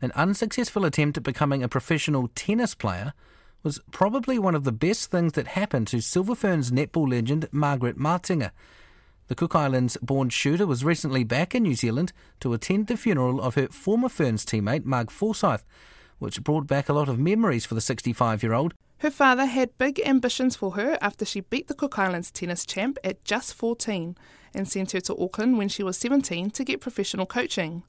An 0.00 0.12
unsuccessful 0.14 0.84
attempt 0.84 1.16
at 1.16 1.24
becoming 1.24 1.64
a 1.64 1.68
professional 1.68 2.28
tennis 2.36 2.72
player 2.72 3.14
was 3.64 3.80
probably 3.90 4.38
one 4.38 4.54
of 4.54 4.62
the 4.62 4.70
best 4.70 5.10
things 5.10 5.32
that 5.32 5.48
happened 5.48 5.88
to 5.88 6.00
Silver 6.00 6.36
Ferns 6.36 6.70
netball 6.70 7.10
legend 7.10 7.48
Margaret 7.50 7.98
Matenga. 7.98 8.52
The 9.26 9.34
Cook 9.34 9.56
Islands 9.56 9.96
born 10.00 10.28
shooter 10.28 10.68
was 10.68 10.84
recently 10.84 11.24
back 11.24 11.52
in 11.52 11.64
New 11.64 11.74
Zealand 11.74 12.12
to 12.38 12.54
attend 12.54 12.86
the 12.86 12.96
funeral 12.96 13.40
of 13.40 13.56
her 13.56 13.66
former 13.70 14.08
Ferns 14.08 14.46
teammate 14.46 14.84
Marg 14.84 15.10
Forsyth, 15.10 15.64
which 16.20 16.44
brought 16.44 16.68
back 16.68 16.88
a 16.88 16.92
lot 16.92 17.08
of 17.08 17.18
memories 17.18 17.66
for 17.66 17.74
the 17.74 17.80
65 17.80 18.44
year 18.44 18.52
old. 18.52 18.74
Her 18.98 19.10
father 19.10 19.46
had 19.46 19.76
big 19.78 20.00
ambitions 20.06 20.54
for 20.54 20.74
her 20.76 20.96
after 21.00 21.24
she 21.24 21.40
beat 21.40 21.66
the 21.66 21.74
Cook 21.74 21.98
Islands 21.98 22.30
tennis 22.30 22.64
champ 22.64 22.98
at 23.02 23.24
just 23.24 23.52
14 23.52 24.16
and 24.54 24.68
sent 24.68 24.92
her 24.92 25.00
to 25.00 25.18
Auckland 25.20 25.58
when 25.58 25.68
she 25.68 25.82
was 25.82 25.98
17 25.98 26.50
to 26.52 26.62
get 26.62 26.80
professional 26.80 27.26
coaching. 27.26 27.82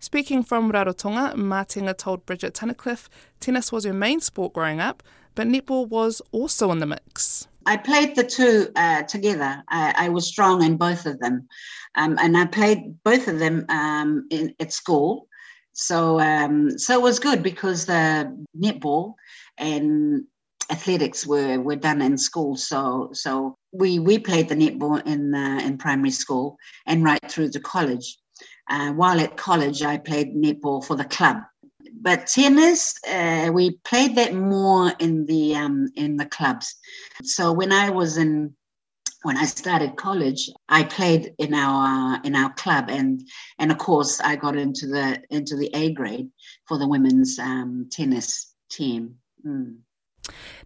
Speaking 0.00 0.44
from 0.44 0.70
Rarotonga, 0.70 1.34
Matenga 1.34 1.96
told 1.96 2.24
Bridget 2.24 2.54
Tunnicliffe 2.54 3.08
tennis 3.40 3.72
was 3.72 3.84
her 3.84 3.92
main 3.92 4.20
sport 4.20 4.52
growing 4.52 4.80
up, 4.80 5.02
but 5.34 5.48
netball 5.48 5.88
was 5.88 6.22
also 6.30 6.70
in 6.70 6.78
the 6.78 6.86
mix. 6.86 7.48
I 7.66 7.76
played 7.76 8.14
the 8.14 8.24
two 8.24 8.68
uh, 8.76 9.02
together. 9.02 9.62
I, 9.68 10.06
I, 10.06 10.08
was 10.08 10.26
strong 10.26 10.62
in 10.62 10.76
both 10.76 11.04
of 11.04 11.18
them, 11.18 11.48
um, 11.96 12.16
and 12.18 12.36
I 12.36 12.46
played 12.46 13.02
both 13.04 13.28
of 13.28 13.38
them 13.38 13.66
um, 13.68 14.26
in, 14.30 14.54
at 14.58 14.72
school. 14.72 15.26
So, 15.74 16.18
um, 16.18 16.78
so 16.78 16.94
it 16.94 17.02
was 17.02 17.18
good 17.18 17.42
because 17.42 17.84
the 17.84 18.34
netball 18.56 19.14
and 19.58 20.24
athletics 20.70 21.26
were 21.26 21.60
were 21.60 21.76
done 21.76 22.00
in 22.02 22.16
school. 22.18 22.56
So, 22.56 23.10
so 23.12 23.56
we 23.72 23.98
we 23.98 24.18
played 24.18 24.48
the 24.48 24.54
netball 24.54 25.04
in 25.06 25.34
uh, 25.34 25.60
in 25.62 25.76
primary 25.76 26.10
school 26.10 26.56
and 26.86 27.04
right 27.04 27.20
through 27.30 27.50
to 27.50 27.60
college. 27.60 28.16
Uh, 28.68 28.92
while 28.92 29.20
at 29.20 29.36
college, 29.36 29.82
I 29.82 29.96
played 29.96 30.34
netball 30.34 30.84
for 30.84 30.96
the 30.96 31.04
club. 31.04 31.38
But 32.00 32.26
tennis, 32.26 32.98
uh, 33.08 33.50
we 33.52 33.78
played 33.84 34.16
that 34.16 34.34
more 34.34 34.92
in 34.98 35.26
the 35.26 35.56
um, 35.56 35.88
in 35.96 36.16
the 36.16 36.26
clubs. 36.26 36.76
So 37.22 37.52
when 37.52 37.72
I 37.72 37.90
was 37.90 38.18
in 38.18 38.54
when 39.22 39.36
I 39.36 39.46
started 39.46 39.96
college, 39.96 40.48
I 40.68 40.84
played 40.84 41.34
in 41.38 41.54
our 41.54 42.16
uh, 42.16 42.20
in 42.22 42.36
our 42.36 42.52
club, 42.54 42.86
and 42.88 43.26
and 43.58 43.72
of 43.72 43.78
course 43.78 44.20
I 44.20 44.36
got 44.36 44.56
into 44.56 44.86
the 44.86 45.20
into 45.30 45.56
the 45.56 45.70
A 45.74 45.92
grade 45.92 46.30
for 46.66 46.78
the 46.78 46.88
women's 46.88 47.38
um, 47.38 47.88
tennis 47.90 48.54
team. 48.70 49.16
Mm 49.44 49.78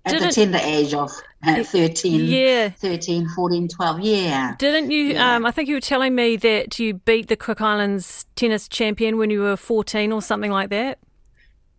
at 0.05 0.13
Didn't, 0.13 0.29
the 0.29 0.35
tender 0.35 0.59
age 0.63 0.95
of 0.95 1.11
uh, 1.47 1.63
13, 1.63 2.25
yeah. 2.25 2.71
13, 2.71 3.29
14, 3.29 3.69
12. 3.69 4.01
Yeah. 4.01 4.55
Didn't 4.59 4.91
you? 4.91 5.05
Yeah. 5.05 5.37
Um, 5.37 5.47
I 5.47 5.51
think 5.51 5.69
you 5.69 5.77
were 5.77 5.81
telling 5.81 6.15
me 6.15 6.37
that 6.37 6.79
you 6.79 6.95
beat 6.95 7.29
the 7.29 7.37
Cook 7.37 7.61
Islands 7.61 8.27
tennis 8.35 8.69
champion 8.69 9.17
when 9.17 9.31
you 9.31 9.41
were 9.41 9.57
14 9.57 10.13
or 10.13 10.21
something 10.23 10.51
like 10.51 10.71
that. 10.71 10.99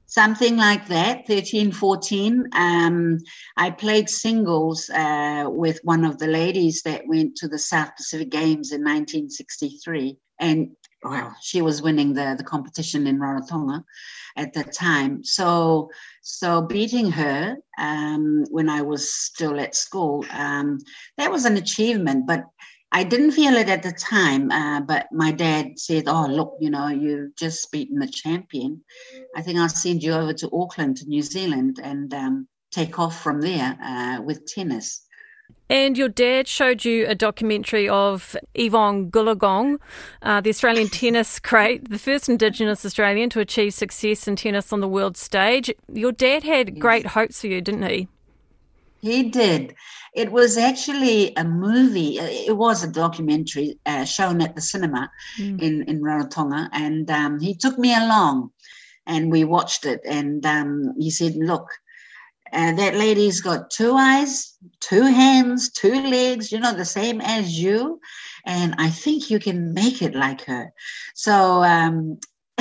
Something 0.05 0.57
like 0.57 0.87
that, 0.89 1.25
13, 1.25 1.71
14. 1.71 2.47
Um, 2.53 3.17
I 3.57 3.71
played 3.71 4.09
singles 4.09 4.89
uh, 4.91 5.45
with 5.47 5.79
one 5.83 6.05
of 6.05 6.19
the 6.19 6.27
ladies 6.27 6.83
that 6.83 7.07
went 7.07 7.35
to 7.37 7.47
the 7.47 7.57
South 7.57 7.95
Pacific 7.97 8.29
Games 8.29 8.71
in 8.71 8.81
1963. 8.81 10.17
And 10.39 10.69
well, 11.03 11.35
she 11.41 11.61
was 11.61 11.81
winning 11.81 12.13
the, 12.13 12.35
the 12.37 12.43
competition 12.43 13.07
in 13.07 13.19
Rarotonga 13.19 13.83
at 14.35 14.53
that 14.53 14.73
time. 14.73 15.23
So, 15.23 15.89
so 16.21 16.61
beating 16.61 17.11
her 17.11 17.57
um, 17.77 18.45
when 18.49 18.69
I 18.69 18.81
was 18.81 19.13
still 19.13 19.59
at 19.59 19.75
school, 19.75 20.25
um, 20.31 20.79
that 21.17 21.31
was 21.31 21.45
an 21.45 21.57
achievement. 21.57 22.25
But 22.27 22.45
I 22.91 23.03
didn't 23.03 23.31
feel 23.31 23.55
it 23.55 23.69
at 23.69 23.83
the 23.83 23.91
time. 23.91 24.51
Uh, 24.51 24.81
but 24.81 25.07
my 25.11 25.31
dad 25.31 25.79
said, 25.79 26.03
"Oh, 26.07 26.27
look, 26.27 26.57
you 26.59 26.69
know, 26.69 26.87
you've 26.87 27.35
just 27.35 27.71
beaten 27.71 27.99
the 27.99 28.07
champion. 28.07 28.81
I 29.35 29.41
think 29.41 29.57
I'll 29.57 29.69
send 29.69 30.03
you 30.03 30.13
over 30.13 30.33
to 30.33 30.49
Auckland, 30.53 30.97
to 30.97 31.05
New 31.07 31.23
Zealand, 31.23 31.79
and 31.83 32.13
um, 32.13 32.47
take 32.71 32.99
off 32.99 33.21
from 33.21 33.41
there 33.41 33.77
uh, 33.83 34.21
with 34.21 34.45
tennis." 34.45 35.01
And 35.69 35.97
your 35.97 36.09
dad 36.09 36.47
showed 36.47 36.85
you 36.85 37.07
a 37.07 37.15
documentary 37.15 37.89
of 37.89 38.35
Evonne 38.53 39.09
Goolagong, 39.09 39.79
uh, 40.21 40.41
the 40.41 40.49
Australian 40.49 40.87
tennis 40.99 41.39
great, 41.39 41.89
the 41.89 41.97
first 41.97 42.29
Indigenous 42.29 42.85
Australian 42.85 43.29
to 43.31 43.39
achieve 43.39 43.73
success 43.73 44.27
in 44.27 44.35
tennis 44.35 44.71
on 44.71 44.81
the 44.81 44.87
world 44.87 45.17
stage. 45.17 45.73
Your 45.91 46.11
dad 46.11 46.43
had 46.43 46.79
great 46.79 47.07
hopes 47.07 47.41
for 47.41 47.47
you, 47.47 47.61
didn't 47.61 47.89
he? 47.89 48.07
He 49.01 49.23
did. 49.23 49.75
It 50.13 50.31
was 50.31 50.57
actually 50.57 51.35
a 51.35 51.43
movie. 51.43 52.19
Uh, 52.19 52.27
it 52.29 52.55
was 52.55 52.83
a 52.83 52.91
documentary 52.91 53.79
uh, 53.85 54.05
shown 54.05 54.41
at 54.41 54.55
the 54.55 54.61
cinema 54.61 55.09
mm. 55.39 55.61
in 55.61 55.83
in 55.89 56.01
Rarotonga, 56.01 56.69
and 56.71 57.09
um, 57.09 57.39
he 57.39 57.55
took 57.55 57.77
me 57.77 57.93
along, 57.93 58.51
and 59.05 59.31
we 59.31 59.43
watched 59.43 59.85
it. 59.85 60.01
And 60.05 60.45
um, 60.45 60.93
he 60.97 61.09
said, 61.09 61.35
"Look, 61.35 61.67
and 62.53 62.77
that 62.77 62.95
lady's 62.95 63.41
got 63.41 63.71
two 63.71 63.95
eyes, 63.95 64.55
two 64.79 65.01
hands, 65.01 65.71
two 65.71 65.93
legs, 65.93 66.51
you 66.51 66.59
know, 66.59 66.73
the 66.73 66.85
same 66.85 67.19
as 67.19 67.59
you. 67.59 67.99
And 68.45 68.75
I 68.77 68.89
think 68.89 69.31
you 69.31 69.39
can 69.39 69.73
make 69.73 70.03
it 70.03 70.13
like 70.13 70.45
her. 70.45 70.71
So, 71.15 71.63
um, 71.63 72.19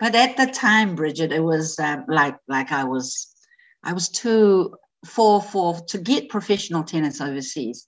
but 0.00 0.14
at 0.16 0.36
the 0.36 0.46
time, 0.46 0.96
Bridget, 0.96 1.30
it 1.30 1.42
was 1.42 1.78
uh, 1.78 1.98
like 2.08 2.36
like 2.48 2.72
I 2.72 2.84
was, 2.84 3.32
I 3.84 3.92
was 3.92 4.08
too 4.08 4.74
for 5.06 5.40
for 5.40 5.78
to 5.88 5.98
get 5.98 6.28
professional 6.28 6.82
tennis 6.82 7.20
overseas. 7.20 7.86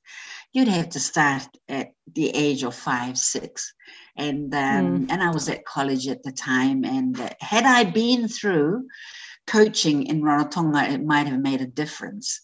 You'd 0.52 0.68
have 0.68 0.91
to 0.91 1.00
start 1.00 1.48
at 1.68 1.88
the 2.14 2.30
age 2.30 2.62
of 2.62 2.74
five, 2.74 3.18
six, 3.18 3.74
and 4.16 4.54
um, 4.54 4.60
mm. 4.60 5.06
and 5.10 5.22
I 5.22 5.30
was 5.30 5.48
at 5.48 5.64
college 5.64 6.06
at 6.06 6.22
the 6.22 6.32
time. 6.32 6.84
And 6.84 7.18
uh, 7.18 7.30
had 7.41 7.64
I 7.64 7.82
been 7.84 8.28
through 8.28 8.84
coaching 9.48 10.06
in 10.06 10.22
Rarotonga, 10.22 10.92
it 10.92 11.04
might 11.04 11.26
have 11.26 11.41
made 11.41 11.60
a 11.60 11.66
difference. 11.66 12.41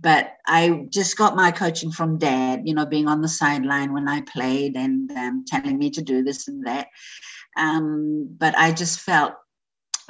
But 0.00 0.32
I 0.46 0.86
just 0.90 1.16
got 1.16 1.36
my 1.36 1.50
coaching 1.50 1.90
from 1.90 2.18
dad, 2.18 2.62
you 2.64 2.74
know, 2.74 2.84
being 2.84 3.08
on 3.08 3.22
the 3.22 3.28
sideline 3.28 3.92
when 3.92 4.08
I 4.08 4.22
played 4.22 4.76
and 4.76 5.10
um, 5.12 5.44
telling 5.46 5.78
me 5.78 5.90
to 5.90 6.02
do 6.02 6.22
this 6.22 6.48
and 6.48 6.66
that. 6.66 6.88
Um, 7.56 8.34
but 8.36 8.56
I 8.58 8.72
just 8.72 9.00
felt 9.00 9.34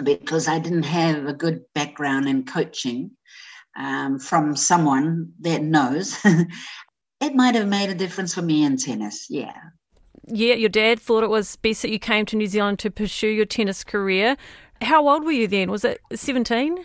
because 0.03 0.49
I 0.49 0.59
didn't 0.59 0.84
have 0.84 1.27
a 1.27 1.33
good 1.33 1.62
background 1.75 2.29
in 2.29 2.45
coaching 2.45 3.13
um, 3.78 4.19
from 4.19 4.57
someone 4.57 5.33
that 5.41 5.63
knows, 5.63 6.19
it 7.21 7.34
might 7.34 7.55
have 7.55 7.69
made 7.69 7.91
a 7.91 7.95
difference 7.95 8.34
for 8.34 8.43
me 8.43 8.65
in 8.65 8.77
tennis. 8.77 9.27
Yeah 9.31 9.55
yeah, 10.27 10.55
your 10.55 10.69
dad 10.69 11.01
thought 11.01 11.23
it 11.23 11.31
was 11.31 11.57
best 11.57 11.83
that 11.83 11.91
you 11.91 11.99
came 11.99 12.27
to 12.27 12.37
New 12.37 12.47
Zealand 12.47 12.78
to 12.81 12.91
pursue 12.91 13.28
your 13.28 13.47
tennis 13.47 13.84
career. 13.84 14.37
How 14.83 15.09
old 15.09 15.25
were 15.25 15.33
you 15.33 15.49
then? 15.49 15.71
Was 15.71 15.85
it 15.85 16.01
17? 16.15 16.85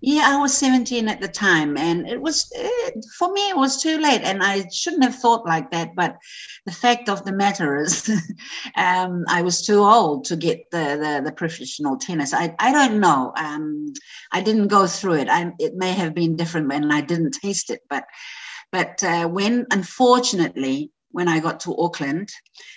Yeah, 0.00 0.26
I 0.28 0.40
was 0.40 0.56
17 0.56 1.08
at 1.08 1.20
the 1.20 1.26
time, 1.26 1.76
and 1.76 2.08
it 2.08 2.20
was 2.20 2.48
it, 2.54 3.04
for 3.18 3.32
me. 3.32 3.48
It 3.48 3.56
was 3.56 3.82
too 3.82 3.98
late, 3.98 4.20
and 4.22 4.44
I 4.44 4.68
shouldn't 4.68 5.02
have 5.02 5.16
thought 5.16 5.44
like 5.44 5.72
that. 5.72 5.96
But 5.96 6.18
the 6.66 6.72
fact 6.72 7.08
of 7.08 7.24
the 7.24 7.32
matter 7.32 7.80
is, 7.80 8.08
um, 8.76 9.24
I 9.28 9.42
was 9.42 9.66
too 9.66 9.80
old 9.80 10.24
to 10.26 10.36
get 10.36 10.70
the 10.70 10.96
the, 11.00 11.22
the 11.24 11.32
professional 11.32 11.96
tennis. 11.96 12.32
I, 12.32 12.54
I 12.60 12.70
don't 12.70 13.00
know. 13.00 13.32
Um, 13.36 13.92
I 14.30 14.40
didn't 14.40 14.68
go 14.68 14.86
through 14.86 15.14
it. 15.14 15.28
I, 15.28 15.50
it 15.58 15.74
may 15.74 15.92
have 15.92 16.14
been 16.14 16.36
different 16.36 16.68
when 16.68 16.92
I 16.92 17.00
didn't 17.00 17.32
taste 17.32 17.68
it, 17.70 17.80
but 17.90 18.04
but 18.70 19.02
uh, 19.02 19.26
when 19.26 19.66
unfortunately 19.72 20.92
when 21.10 21.26
I 21.26 21.40
got 21.40 21.58
to 21.60 21.76
Auckland, 21.76 22.28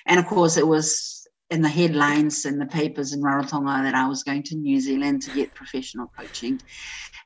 and 0.08 0.20
of 0.20 0.26
course 0.26 0.58
it 0.58 0.66
was 0.66 1.21
in 1.52 1.62
the 1.62 1.70
headlines 1.70 2.46
in 2.46 2.58
the 2.58 2.66
papers 2.66 3.14
in 3.14 3.22
Rarotonga 3.22 3.84
that 3.84 3.96
I 3.96 4.08
was 4.08 4.24
going 4.24 4.44
to 4.44 4.56
New 4.56 4.80
Zealand 4.80 5.22
to 5.24 5.32
get 5.32 5.54
professional 5.54 6.12
coaching, 6.18 6.60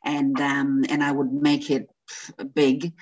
and 0.03 0.39
um, 0.41 0.83
and 0.89 1.03
I 1.03 1.11
would 1.11 1.31
make 1.31 1.69
it 1.69 1.87
big. 2.53 2.93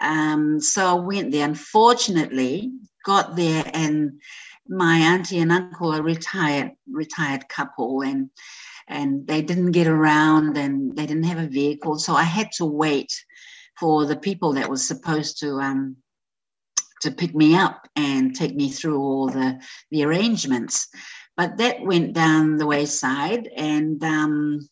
Um, 0.00 0.60
so 0.60 0.86
I 0.86 1.00
went 1.00 1.32
there. 1.32 1.46
Unfortunately, 1.46 2.70
got 3.06 3.36
there 3.36 3.64
and 3.72 4.20
my 4.68 4.96
auntie 4.96 5.38
and 5.38 5.52
uncle 5.52 5.94
are 5.94 6.02
retired 6.02 6.72
retired 6.90 7.48
couple 7.48 8.02
and 8.02 8.30
and 8.88 9.26
they 9.26 9.40
didn't 9.40 9.70
get 9.70 9.86
around 9.86 10.56
and 10.56 10.96
they 10.96 11.06
didn't 11.06 11.22
have 11.22 11.38
a 11.38 11.46
vehicle 11.46 11.98
so 11.98 12.14
i 12.14 12.24
had 12.24 12.48
to 12.50 12.64
wait 12.64 13.12
for 13.78 14.06
the 14.06 14.16
people 14.16 14.54
that 14.54 14.68
was 14.68 14.86
supposed 14.86 15.38
to 15.38 15.60
um, 15.60 15.96
to 17.06 17.12
pick 17.12 17.34
me 17.34 17.56
up 17.56 17.88
and 17.96 18.34
take 18.34 18.54
me 18.54 18.68
through 18.68 19.00
all 19.00 19.28
the, 19.28 19.60
the 19.90 20.04
arrangements. 20.04 20.88
But 21.36 21.56
that 21.58 21.80
went 21.80 22.12
down 22.12 22.56
the 22.56 22.66
wayside. 22.66 23.48
And 23.56 24.02
um, 24.02 24.68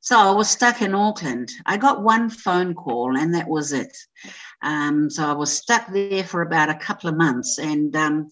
so 0.00 0.18
I 0.18 0.30
was 0.32 0.50
stuck 0.50 0.82
in 0.82 0.94
Auckland. 0.94 1.50
I 1.66 1.76
got 1.76 2.02
one 2.02 2.28
phone 2.28 2.74
call 2.74 3.16
and 3.16 3.34
that 3.34 3.48
was 3.48 3.72
it. 3.72 3.96
Um, 4.62 5.08
so 5.08 5.24
I 5.24 5.32
was 5.32 5.52
stuck 5.52 5.90
there 5.92 6.24
for 6.24 6.42
about 6.42 6.68
a 6.68 6.74
couple 6.74 7.08
of 7.08 7.16
months. 7.16 7.58
And, 7.58 7.94
um, 7.96 8.30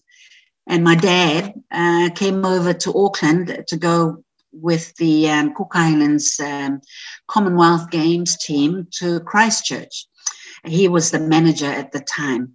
and 0.67 0.83
my 0.83 0.95
dad 0.95 1.53
uh, 1.71 2.09
came 2.13 2.45
over 2.45 2.73
to 2.73 2.93
Auckland 2.93 3.63
to 3.67 3.77
go 3.77 4.23
with 4.51 4.93
the 4.95 5.29
um, 5.29 5.53
Cook 5.55 5.71
Islands 5.73 6.39
um, 6.39 6.81
Commonwealth 7.27 7.89
Games 7.89 8.37
team 8.37 8.87
to 8.99 9.19
Christchurch. 9.21 10.07
He 10.65 10.87
was 10.87 11.11
the 11.11 11.19
manager 11.19 11.67
at 11.71 11.91
the 11.91 12.01
time. 12.01 12.53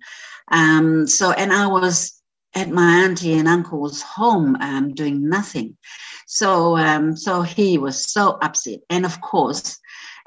Um, 0.52 1.06
so, 1.06 1.32
and 1.32 1.52
I 1.52 1.66
was 1.66 2.22
at 2.54 2.70
my 2.70 3.04
auntie 3.04 3.34
and 3.34 3.48
uncle's 3.48 4.02
home 4.02 4.56
um, 4.56 4.94
doing 4.94 5.28
nothing. 5.28 5.76
So, 6.26 6.76
um, 6.76 7.16
so 7.16 7.42
he 7.42 7.78
was 7.78 8.12
so 8.12 8.38
upset. 8.42 8.80
And 8.90 9.04
of 9.04 9.20
course, 9.20 9.78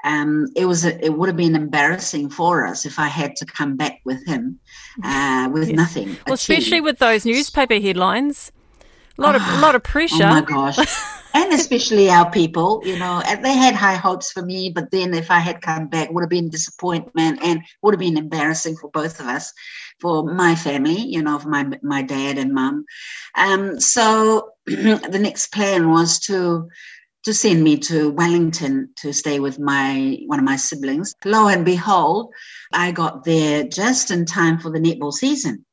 um, 0.04 0.46
it 0.54 0.66
was 0.66 0.84
a, 0.84 1.04
it 1.04 1.16
would 1.16 1.28
have 1.28 1.36
been 1.36 1.56
embarrassing 1.56 2.30
for 2.30 2.66
us 2.66 2.86
if 2.86 2.98
I 2.98 3.08
had 3.08 3.34
to 3.36 3.46
come 3.46 3.76
back 3.76 4.00
with 4.04 4.24
him 4.26 4.60
uh, 5.02 5.48
with 5.52 5.68
yeah. 5.68 5.76
nothing. 5.76 6.16
Well, 6.26 6.34
especially 6.34 6.80
with 6.80 6.98
those 6.98 7.24
newspaper 7.24 7.80
headlines, 7.80 8.52
a 9.18 9.22
lot 9.22 9.34
of 9.34 9.42
a 9.42 9.60
lot 9.60 9.74
of 9.74 9.82
pressure. 9.82 10.24
Oh 10.24 10.28
my 10.28 10.42
gosh. 10.42 10.78
and 11.34 11.52
especially 11.52 12.10
our 12.10 12.30
people, 12.30 12.82
you 12.84 12.98
know, 12.98 13.22
they 13.42 13.54
had 13.54 13.74
high 13.74 13.94
hopes 13.94 14.30
for 14.30 14.42
me, 14.42 14.70
but 14.70 14.90
then 14.90 15.14
if 15.14 15.30
I 15.30 15.38
had 15.38 15.60
come 15.60 15.88
back, 15.88 16.10
would 16.10 16.22
have 16.22 16.30
been 16.30 16.50
disappointment 16.50 17.40
and 17.42 17.62
would 17.82 17.94
have 17.94 18.00
been 18.00 18.16
embarrassing 18.16 18.76
for 18.76 18.90
both 18.90 19.18
of 19.20 19.26
us, 19.26 19.52
for 20.00 20.24
my 20.24 20.54
family, 20.54 21.00
you 21.00 21.22
know, 21.22 21.38
for 21.38 21.48
my 21.48 21.68
my 21.82 22.02
dad 22.02 22.38
and 22.38 22.52
mum. 22.52 22.84
Um, 23.34 23.80
so 23.80 24.50
the 24.66 25.18
next 25.20 25.52
plan 25.52 25.90
was 25.90 26.18
to 26.20 26.68
to 27.24 27.34
send 27.34 27.64
me 27.64 27.76
to 27.76 28.10
Wellington 28.10 28.90
to 28.98 29.12
stay 29.12 29.40
with 29.40 29.58
my 29.58 30.18
one 30.26 30.38
of 30.38 30.44
my 30.44 30.56
siblings. 30.56 31.14
Lo 31.24 31.48
and 31.48 31.64
behold, 31.64 32.32
I 32.72 32.92
got 32.92 33.24
there 33.24 33.64
just 33.64 34.10
in 34.10 34.24
time 34.26 34.58
for 34.58 34.70
the 34.70 34.78
netball 34.78 35.12
season. 35.12 35.64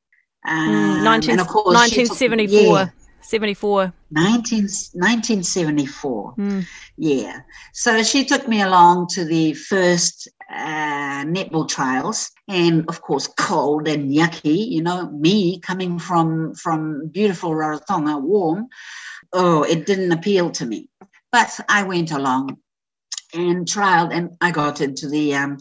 Um, 0.47 1.03
19, 1.03 1.31
and 1.31 1.39
of 1.39 1.47
course, 1.47 1.75
1974. 1.75 2.59
Took, 2.59 2.87
yeah, 2.87 2.89
74. 3.21 3.93
19, 4.11 4.61
1974. 4.61 6.35
Mm. 6.35 6.65
Yeah. 6.97 7.39
So 7.73 8.03
she 8.03 8.25
took 8.25 8.47
me 8.47 8.61
along 8.61 9.07
to 9.09 9.23
the 9.23 9.53
first 9.53 10.27
uh, 10.53 11.25
netball 11.25 11.67
trials 11.67 12.31
and 12.47 12.88
of 12.88 13.01
course 13.01 13.27
cold 13.27 13.88
and 13.88 14.11
yucky, 14.11 14.67
you 14.69 14.81
know, 14.81 15.09
me 15.09 15.59
coming 15.59 16.00
from, 16.00 16.53
from 16.53 17.07
beautiful 17.07 17.51
Rarotonga, 17.51 18.21
warm. 18.21 18.67
Oh, 19.31 19.63
it 19.63 19.85
didn't 19.85 20.11
appeal 20.11 20.51
to 20.51 20.65
me. 20.65 20.89
But 21.31 21.59
I 21.67 21.83
went 21.83 22.11
along 22.11 22.57
and 23.33 23.65
trialed 23.65 24.13
and 24.13 24.38
I 24.41 24.51
got 24.51 24.81
into 24.81 25.09
the, 25.09 25.35
um, 25.35 25.57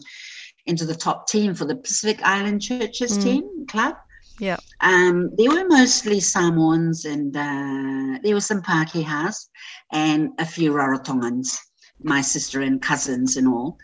into 0.65 0.85
the 0.85 0.95
top 0.95 1.27
team 1.27 1.55
for 1.55 1.65
the 1.65 1.75
Pacific 1.75 2.21
Island 2.23 2.61
Churches 2.61 3.17
mm. 3.17 3.23
team 3.23 3.65
club. 3.67 3.95
Yeah. 4.39 4.57
Um, 4.81 5.31
they 5.37 5.47
were 5.47 5.65
mostly 5.67 6.19
Samoans 6.19 7.05
and 7.05 7.35
uh, 7.35 8.19
there 8.23 8.33
were 8.33 8.41
some 8.41 8.61
Pākehās 8.61 9.47
and 9.91 10.29
a 10.39 10.45
few 10.45 10.71
Rarotongans, 10.71 11.57
my 12.01 12.21
sister 12.21 12.61
and 12.61 12.81
cousins 12.81 13.37
and 13.37 13.47
all. 13.47 13.77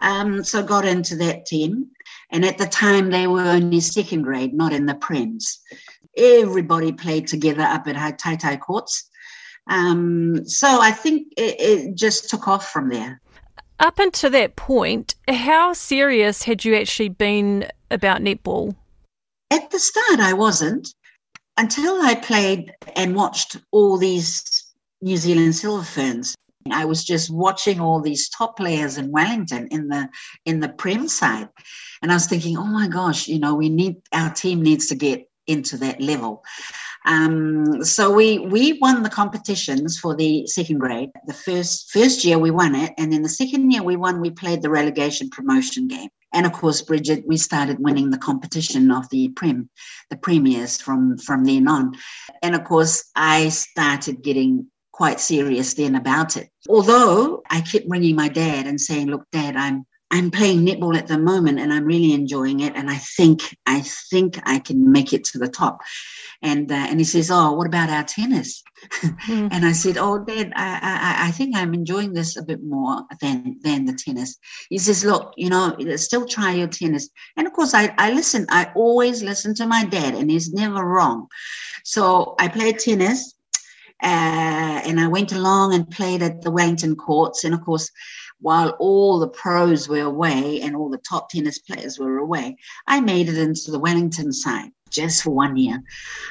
Um, 0.00 0.44
so 0.44 0.62
got 0.62 0.84
into 0.84 1.16
that 1.16 1.46
team. 1.46 1.86
And 2.30 2.44
at 2.44 2.58
the 2.58 2.66
time, 2.66 3.10
they 3.10 3.26
were 3.26 3.42
only 3.42 3.80
second 3.80 4.22
grade, 4.22 4.52
not 4.52 4.72
in 4.72 4.86
the 4.86 4.94
Prems. 4.94 5.58
Everybody 6.16 6.92
played 6.92 7.26
together 7.26 7.62
up 7.62 7.86
at 7.86 8.18
Tai 8.18 8.36
Tai 8.36 8.56
Courts. 8.56 9.08
Um, 9.68 10.46
so 10.46 10.80
I 10.80 10.90
think 10.90 11.28
it, 11.36 11.60
it 11.60 11.94
just 11.94 12.30
took 12.30 12.48
off 12.48 12.70
from 12.70 12.88
there. 12.88 13.20
Up 13.78 13.98
until 13.98 14.30
that 14.30 14.56
point, 14.56 15.14
how 15.28 15.72
serious 15.72 16.44
had 16.44 16.64
you 16.64 16.74
actually 16.74 17.10
been 17.10 17.68
about 17.90 18.22
netball? 18.22 18.74
At 19.50 19.70
the 19.70 19.78
start, 19.78 20.20
I 20.20 20.32
wasn't 20.32 20.94
until 21.56 22.00
I 22.02 22.14
played 22.14 22.72
and 22.94 23.14
watched 23.14 23.56
all 23.72 23.98
these 23.98 24.64
New 25.02 25.16
Zealand 25.16 25.54
Silver 25.54 25.84
Ferns. 25.84 26.34
I 26.72 26.84
was 26.84 27.04
just 27.04 27.30
watching 27.30 27.80
all 27.80 28.00
these 28.00 28.28
top 28.28 28.56
players 28.56 28.98
in 28.98 29.10
Wellington 29.10 29.68
in 29.68 29.88
the 29.88 30.08
in 30.44 30.60
the 30.60 30.68
Prem 30.68 31.08
side, 31.08 31.48
and 32.02 32.10
I 32.10 32.14
was 32.14 32.26
thinking, 32.26 32.56
oh 32.56 32.64
my 32.64 32.88
gosh, 32.88 33.28
you 33.28 33.38
know, 33.38 33.54
we 33.54 33.68
need 33.68 33.96
our 34.12 34.30
team 34.30 34.62
needs 34.62 34.86
to 34.88 34.94
get 34.94 35.28
into 35.46 35.76
that 35.78 36.00
level. 36.00 36.42
Um, 37.04 37.84
so 37.84 38.12
we 38.12 38.38
we 38.38 38.78
won 38.80 39.02
the 39.02 39.10
competitions 39.10 39.98
for 39.98 40.16
the 40.16 40.46
second 40.46 40.78
grade. 40.78 41.10
The 41.26 41.34
first 41.34 41.90
first 41.92 42.24
year 42.24 42.38
we 42.38 42.50
won 42.50 42.74
it, 42.74 42.92
and 42.98 43.12
then 43.12 43.22
the 43.22 43.28
second 43.28 43.70
year 43.70 43.82
we 43.82 43.96
won. 43.96 44.20
We 44.20 44.30
played 44.30 44.62
the 44.62 44.70
relegation 44.70 45.30
promotion 45.30 45.88
game. 45.88 46.10
And 46.32 46.44
of 46.44 46.52
course, 46.52 46.82
Bridget, 46.82 47.24
we 47.26 47.38
started 47.38 47.78
winning 47.78 48.10
the 48.10 48.18
competition 48.18 48.90
of 48.90 49.08
the 49.08 49.28
Prem, 49.30 49.70
the 50.10 50.18
premiers 50.18 50.78
from, 50.78 51.16
from 51.16 51.44
then 51.44 51.66
on. 51.66 51.94
And 52.42 52.54
of 52.54 52.64
course, 52.64 53.10
I 53.16 53.48
started 53.48 54.22
getting 54.22 54.66
quite 54.96 55.20
serious 55.20 55.74
then 55.74 55.94
about 55.94 56.38
it. 56.38 56.48
Although 56.70 57.42
I 57.50 57.60
kept 57.60 57.86
ringing 57.86 58.16
my 58.16 58.28
dad 58.28 58.66
and 58.66 58.80
saying, 58.80 59.08
look, 59.08 59.24
dad, 59.30 59.54
I'm 59.54 59.84
I'm 60.10 60.30
playing 60.30 60.64
netball 60.64 60.96
at 60.96 61.08
the 61.08 61.18
moment 61.18 61.58
and 61.58 61.72
I'm 61.72 61.84
really 61.84 62.12
enjoying 62.12 62.60
it. 62.60 62.74
And 62.76 62.88
I 62.88 62.96
think, 62.96 63.42
I 63.66 63.80
think 63.80 64.38
I 64.44 64.60
can 64.60 64.92
make 64.92 65.12
it 65.12 65.24
to 65.24 65.38
the 65.38 65.48
top. 65.48 65.80
And, 66.42 66.70
uh, 66.70 66.74
and 66.74 67.00
he 67.00 67.04
says, 67.04 67.28
oh, 67.28 67.54
what 67.54 67.66
about 67.66 67.90
our 67.90 68.04
tennis? 68.04 68.62
Mm. 69.02 69.48
and 69.52 69.66
I 69.66 69.72
said, 69.72 69.98
oh, 69.98 70.24
Dad, 70.24 70.52
I, 70.54 70.78
I, 70.80 71.28
I 71.28 71.30
think 71.32 71.56
I'm 71.56 71.74
enjoying 71.74 72.12
this 72.12 72.36
a 72.36 72.44
bit 72.44 72.62
more 72.62 73.02
than, 73.20 73.58
than 73.62 73.84
the 73.84 73.94
tennis. 73.94 74.38
He 74.70 74.78
says, 74.78 75.04
look, 75.04 75.34
you 75.36 75.50
know, 75.50 75.76
still 75.96 76.24
try 76.24 76.52
your 76.52 76.68
tennis. 76.68 77.08
And 77.36 77.48
of 77.48 77.52
course, 77.52 77.74
I, 77.74 77.92
I 77.98 78.12
listen, 78.12 78.46
I 78.48 78.70
always 78.76 79.24
listen 79.24 79.54
to 79.56 79.66
my 79.66 79.84
dad 79.84 80.14
and 80.14 80.30
he's 80.30 80.52
never 80.52 80.84
wrong. 80.84 81.26
So 81.84 82.36
I 82.38 82.46
played 82.46 82.78
tennis 82.78 83.35
uh, 84.02 84.82
and 84.84 85.00
I 85.00 85.08
went 85.08 85.32
along 85.32 85.74
and 85.74 85.90
played 85.90 86.22
at 86.22 86.42
the 86.42 86.50
Wellington 86.50 86.96
courts. 86.96 87.44
And 87.44 87.54
of 87.54 87.62
course, 87.62 87.90
while 88.40 88.70
all 88.78 89.18
the 89.18 89.28
pros 89.28 89.88
were 89.88 90.02
away 90.02 90.60
and 90.60 90.76
all 90.76 90.90
the 90.90 90.98
top 90.98 91.30
tennis 91.30 91.58
players 91.58 91.98
were 91.98 92.18
away, 92.18 92.56
I 92.86 93.00
made 93.00 93.28
it 93.28 93.38
into 93.38 93.70
the 93.70 93.78
Wellington 93.78 94.32
side 94.32 94.70
just 94.90 95.22
for 95.22 95.30
one 95.30 95.56
year. 95.56 95.82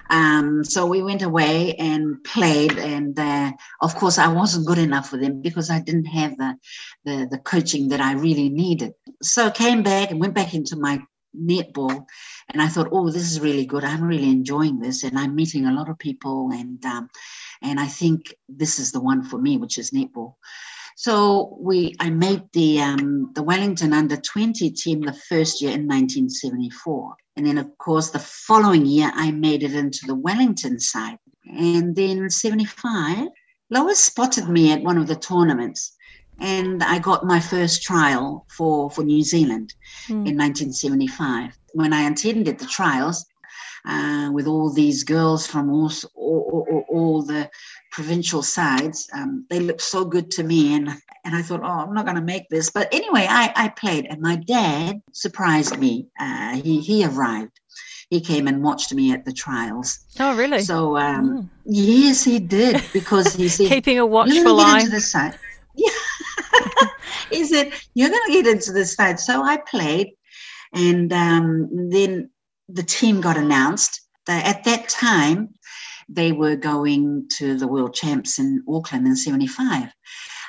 Um, 0.10 0.64
so 0.64 0.86
we 0.86 1.02
went 1.02 1.22
away 1.22 1.74
and 1.76 2.24
played, 2.24 2.78
and 2.78 3.18
uh, 3.20 3.52
of 3.82 3.96
course 3.96 4.18
I 4.18 4.28
wasn't 4.28 4.68
good 4.68 4.78
enough 4.78 5.10
for 5.10 5.18
them 5.18 5.42
because 5.42 5.70
I 5.70 5.82
didn't 5.82 6.06
have 6.06 6.38
the, 6.38 6.56
the 7.04 7.28
the 7.32 7.38
coaching 7.40 7.90
that 7.90 8.02
I 8.02 8.14
really 8.14 8.50
needed. 8.50 8.94
So 9.22 9.52
came 9.52 9.84
back 9.84 10.12
and 10.12 10.20
went 10.20 10.36
back 10.36 10.54
into 10.54 10.78
my 10.78 11.02
netball, 11.36 12.06
and 12.50 12.62
I 12.62 12.68
thought, 12.68 12.90
oh, 12.92 13.10
this 13.10 13.32
is 13.32 13.40
really 13.40 13.66
good. 13.66 13.84
I'm 13.84 14.04
really 14.04 14.30
enjoying 14.30 14.80
this, 14.80 15.04
and 15.04 15.18
I'm 15.18 15.36
meeting 15.36 15.66
a 15.66 15.74
lot 15.74 15.90
of 15.90 16.00
people, 16.00 16.52
and 16.52 16.84
um, 16.86 17.10
and 17.62 17.80
I 17.80 17.88
think 17.88 18.34
this 18.48 18.80
is 18.80 18.92
the 18.92 19.02
one 19.02 19.24
for 19.24 19.38
me, 19.38 19.58
which 19.58 19.78
is 19.78 19.92
netball. 19.92 20.36
So 20.98 21.58
we, 21.60 21.94
I 22.00 22.10
made 22.10 22.44
the 22.54 22.80
um, 22.80 23.32
the 23.34 23.44
Wellington 23.44 23.92
under 23.92 24.16
20 24.16 24.72
team 24.72 25.02
the 25.02 25.14
first 25.14 25.62
year 25.62 25.72
in 25.72 25.88
1974, 25.88 27.16
and 27.36 27.46
then 27.46 27.58
of 27.58 27.78
course 27.78 28.12
the 28.12 28.20
following 28.20 28.86
year 28.86 29.12
I 29.14 29.32
made 29.32 29.64
it 29.64 29.74
into 29.74 30.06
the 30.06 30.16
Wellington 30.16 30.80
side, 30.80 31.18
and 31.46 31.96
then 31.96 32.30
75, 32.30 33.28
Lois 33.70 34.00
spotted 34.00 34.48
me 34.48 34.72
at 34.72 34.84
one 34.84 34.98
of 34.98 35.08
the 35.08 35.16
tournaments, 35.16 35.95
and 36.40 36.84
I 36.84 37.00
got 37.00 37.26
my 37.26 37.40
first 37.40 37.84
trial 37.84 38.46
for 38.50 38.90
for 38.90 39.04
New 39.04 39.24
Zealand 39.24 39.74
mm. 40.08 40.28
in 40.28 40.38
1975. 40.38 41.58
When 41.74 41.94
I 41.94 42.10
attended 42.10 42.60
the 42.60 42.66
trials, 42.66 43.26
uh, 43.88 44.30
with 44.32 44.48
all 44.48 44.72
these 44.72 45.04
girls 45.04 45.46
from 45.46 45.70
all, 45.70 45.92
all, 46.16 46.66
all, 46.70 46.86
all 46.90 47.22
the 47.22 47.50
provincial 47.92 48.42
sides. 48.42 49.08
Um, 49.14 49.46
they 49.50 49.60
looked 49.60 49.82
so 49.82 50.04
good 50.04 50.32
to 50.32 50.44
me, 50.44 50.76
and 50.76 50.90
and 51.24 51.36
I 51.36 51.42
thought, 51.42 51.62
oh, 51.64 51.66
I'm 51.66 51.94
not 51.94 52.06
going 52.06 52.18
to 52.18 52.22
make 52.22 52.50
this. 52.50 52.70
But 52.70 52.94
anyway, 52.94 53.26
I, 53.30 53.52
I 53.56 53.70
played, 53.70 54.06
and 54.06 54.22
my 54.22 54.36
dad 54.36 55.02
surprised 55.12 55.78
me. 55.80 56.08
Uh, 56.20 56.56
he 56.58 56.80
he 56.82 57.06
arrived. 57.06 57.60
He 58.10 58.22
came 58.22 58.48
and 58.48 58.64
watched 58.64 58.94
me 58.94 59.12
at 59.14 59.26
the 59.26 59.34
trials. 59.34 60.00
Oh, 60.20 60.36
really? 60.36 60.62
So 60.62 60.98
um, 60.98 61.30
mm. 61.30 61.50
yes, 61.66 62.24
he 62.24 62.40
did 62.40 62.84
because 62.94 63.34
he 63.36 63.48
said 63.56 63.70
keeping 63.70 64.00
a 64.00 64.06
watchful 64.06 64.60
eye. 64.60 64.86
The 64.90 65.02
side. 65.02 65.38
Yeah. 65.78 65.90
he 67.32 67.46
said 67.46 67.72
you're 67.94 68.10
going 68.10 68.28
to 68.28 68.34
get 68.34 68.48
into 68.48 68.72
this 68.72 68.96
fight. 68.96 69.20
So 69.20 69.44
I 69.44 69.58
played, 69.58 70.14
and 70.74 71.12
um, 71.14 71.90
then 71.90 72.30
the 72.70 72.84
team 72.84 73.22
got 73.22 73.38
announced. 73.38 74.02
At 74.28 74.64
that 74.64 74.90
time, 74.90 75.54
they 76.10 76.32
were 76.32 76.56
going 76.56 77.28
to 77.38 77.56
the 77.58 77.68
world 77.68 77.94
champs 77.94 78.40
in 78.40 78.64
Auckland 78.68 79.06
in 79.08 79.16
75. 79.16 79.90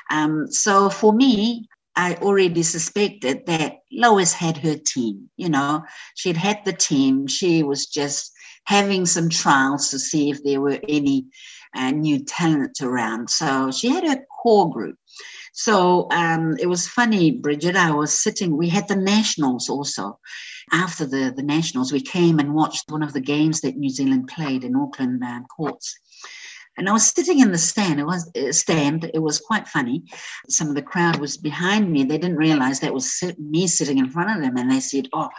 Um, 0.09 0.47
so 0.49 0.89
for 0.89 1.13
me, 1.13 1.67
I 1.95 2.13
already 2.15 2.63
suspected 2.63 3.45
that 3.47 3.79
Lois 3.91 4.33
had 4.33 4.57
her 4.57 4.77
team. 4.77 5.29
You 5.37 5.49
know, 5.49 5.83
she'd 6.15 6.37
had 6.37 6.59
the 6.63 6.73
team. 6.73 7.27
She 7.27 7.63
was 7.63 7.87
just 7.87 8.31
having 8.65 9.05
some 9.05 9.29
trials 9.29 9.89
to 9.89 9.99
see 9.99 10.29
if 10.29 10.43
there 10.43 10.61
were 10.61 10.79
any 10.87 11.25
uh, 11.75 11.91
new 11.91 12.23
talent 12.23 12.81
around. 12.81 13.29
So 13.29 13.71
she 13.71 13.89
had 13.89 14.05
her 14.05 14.23
core 14.41 14.69
group. 14.69 14.97
So 15.57 16.07
um, 16.11 16.55
it 16.59 16.67
was 16.67 16.87
funny, 16.87 17.31
Bridget. 17.31 17.75
I 17.75 17.89
was 17.89 18.13
sitting, 18.13 18.55
we 18.55 18.69
had 18.69 18.87
the 18.87 18.95
nationals 18.95 19.69
also. 19.69 20.19
After 20.71 21.03
the, 21.03 21.33
the 21.35 21.41
nationals, 21.41 21.91
we 21.91 21.99
came 21.99 22.37
and 22.37 22.53
watched 22.53 22.91
one 22.91 23.01
of 23.01 23.11
the 23.11 23.21
games 23.21 23.61
that 23.61 23.75
New 23.75 23.89
Zealand 23.89 24.27
played 24.27 24.63
in 24.63 24.75
Auckland 24.75 25.23
um, 25.23 25.45
courts. 25.45 25.97
And 26.77 26.87
I 26.87 26.91
was 26.91 27.07
sitting 27.07 27.39
in 27.39 27.51
the 27.51 27.57
stand. 27.57 27.99
It 27.99 28.05
was 28.05 28.29
uh, 28.37 28.51
stand. 28.51 29.09
It 29.15 29.19
was 29.19 29.39
quite 29.39 29.67
funny. 29.67 30.03
Some 30.47 30.67
of 30.67 30.75
the 30.75 30.83
crowd 30.83 31.19
was 31.19 31.37
behind 31.37 31.91
me. 31.91 32.03
They 32.03 32.19
didn't 32.19 32.37
realize 32.37 32.79
that 32.81 32.93
was 32.93 33.23
me 33.39 33.65
sitting 33.65 33.97
in 33.97 34.11
front 34.11 34.37
of 34.37 34.43
them, 34.43 34.57
and 34.57 34.69
they 34.69 34.79
said, 34.79 35.07
"Oh, 35.11 35.29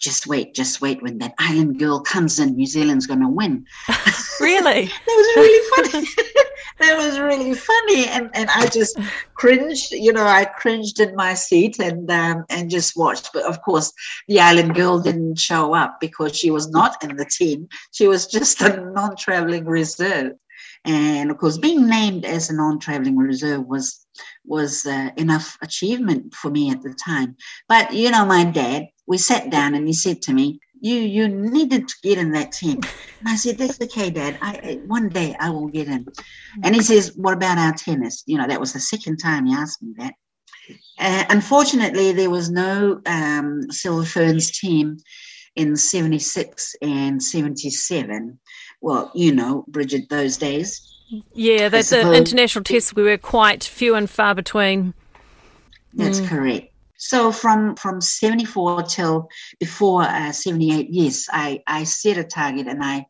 just 0.00 0.26
wait, 0.26 0.52
just 0.52 0.80
wait. 0.80 1.00
When 1.00 1.18
that 1.18 1.34
island 1.38 1.78
girl 1.78 2.00
comes 2.00 2.40
in, 2.40 2.56
New 2.56 2.66
Zealand's 2.66 3.06
going 3.06 3.20
to 3.20 3.28
win." 3.28 3.64
Really? 4.40 4.86
that 5.06 5.06
was 5.06 5.36
really 5.36 5.92
funny. 5.92 6.08
that 6.80 6.96
was 6.96 7.20
really 7.20 7.54
funny, 7.54 8.06
and 8.06 8.30
and 8.34 8.48
I 8.50 8.66
just 8.66 8.98
cringed. 9.34 9.92
You 9.92 10.12
know, 10.12 10.26
I 10.26 10.44
cringed 10.44 11.00
in 11.00 11.14
my 11.14 11.34
seat 11.34 11.78
and 11.78 12.10
um, 12.10 12.44
and 12.48 12.70
just 12.70 12.96
watched. 12.96 13.30
But 13.32 13.44
of 13.44 13.62
course, 13.62 13.92
the 14.28 14.40
island 14.40 14.74
girl 14.74 15.00
didn't 15.00 15.38
show 15.38 15.74
up 15.74 16.00
because 16.00 16.36
she 16.36 16.50
was 16.50 16.70
not 16.70 17.02
in 17.04 17.16
the 17.16 17.24
team. 17.26 17.68
She 17.92 18.08
was 18.08 18.26
just 18.26 18.60
a 18.60 18.80
non-traveling 18.92 19.66
reserve. 19.66 20.32
And 20.84 21.30
of 21.30 21.38
course, 21.38 21.58
being 21.58 21.86
named 21.86 22.24
as 22.24 22.48
a 22.48 22.56
non-traveling 22.56 23.16
reserve 23.16 23.66
was 23.66 24.06
was 24.46 24.86
uh, 24.86 25.10
enough 25.16 25.58
achievement 25.62 26.34
for 26.34 26.50
me 26.50 26.70
at 26.70 26.82
the 26.82 26.94
time. 26.94 27.36
But 27.68 27.92
you 27.92 28.10
know, 28.10 28.24
my 28.24 28.44
dad, 28.44 28.88
we 29.06 29.18
sat 29.18 29.50
down 29.50 29.74
and 29.74 29.86
he 29.86 29.92
said 29.92 30.22
to 30.22 30.32
me, 30.32 30.60
"You 30.80 30.96
you 30.96 31.28
needed 31.28 31.88
to 31.88 31.94
get 32.02 32.18
in 32.18 32.32
that 32.32 32.52
team." 32.52 32.80
And 33.20 33.28
I 33.28 33.36
said, 33.36 33.58
"That's 33.58 33.80
okay, 33.80 34.10
Dad. 34.10 34.38
I 34.40 34.80
one 34.86 35.08
day 35.08 35.36
I 35.38 35.50
will 35.50 35.68
get 35.68 35.88
in." 35.88 36.06
And 36.62 36.74
he 36.74 36.82
says, 36.82 37.12
"What 37.16 37.34
about 37.34 37.58
our 37.58 37.72
tennis?" 37.72 38.22
You 38.26 38.38
know, 38.38 38.46
that 38.46 38.60
was 38.60 38.72
the 38.72 38.80
second 38.80 39.18
time 39.18 39.46
he 39.46 39.54
asked 39.54 39.82
me 39.82 39.94
that. 39.98 40.14
Uh, 40.98 41.24
unfortunately, 41.30 42.12
there 42.12 42.30
was 42.30 42.50
no 42.50 43.00
um, 43.06 43.62
Silver 43.70 44.04
Ferns 44.04 44.56
team 44.56 44.98
in 45.56 45.76
76 45.76 46.76
and 46.80 47.20
77 47.20 48.38
well, 48.80 49.10
you 49.14 49.34
know, 49.34 49.64
Bridget, 49.68 50.08
those 50.08 50.36
days. 50.36 50.86
Yeah, 51.34 51.68
that 51.68 51.86
the 51.86 52.12
international 52.12 52.64
tests 52.64 52.94
we 52.94 53.02
were 53.02 53.18
quite 53.18 53.64
few 53.64 53.94
and 53.94 54.08
far 54.08 54.34
between. 54.34 54.94
That's 55.92 56.20
mm. 56.20 56.28
correct. 56.28 56.69
So 57.02 57.32
from 57.32 57.76
from 57.76 58.02
74 58.02 58.82
till 58.82 59.30
before 59.58 60.02
uh, 60.02 60.32
78, 60.32 60.88
yes, 60.90 61.28
I, 61.32 61.62
I 61.66 61.84
set 61.84 62.18
a 62.18 62.24
target 62.24 62.66
and 62.66 62.84
I 62.84 63.06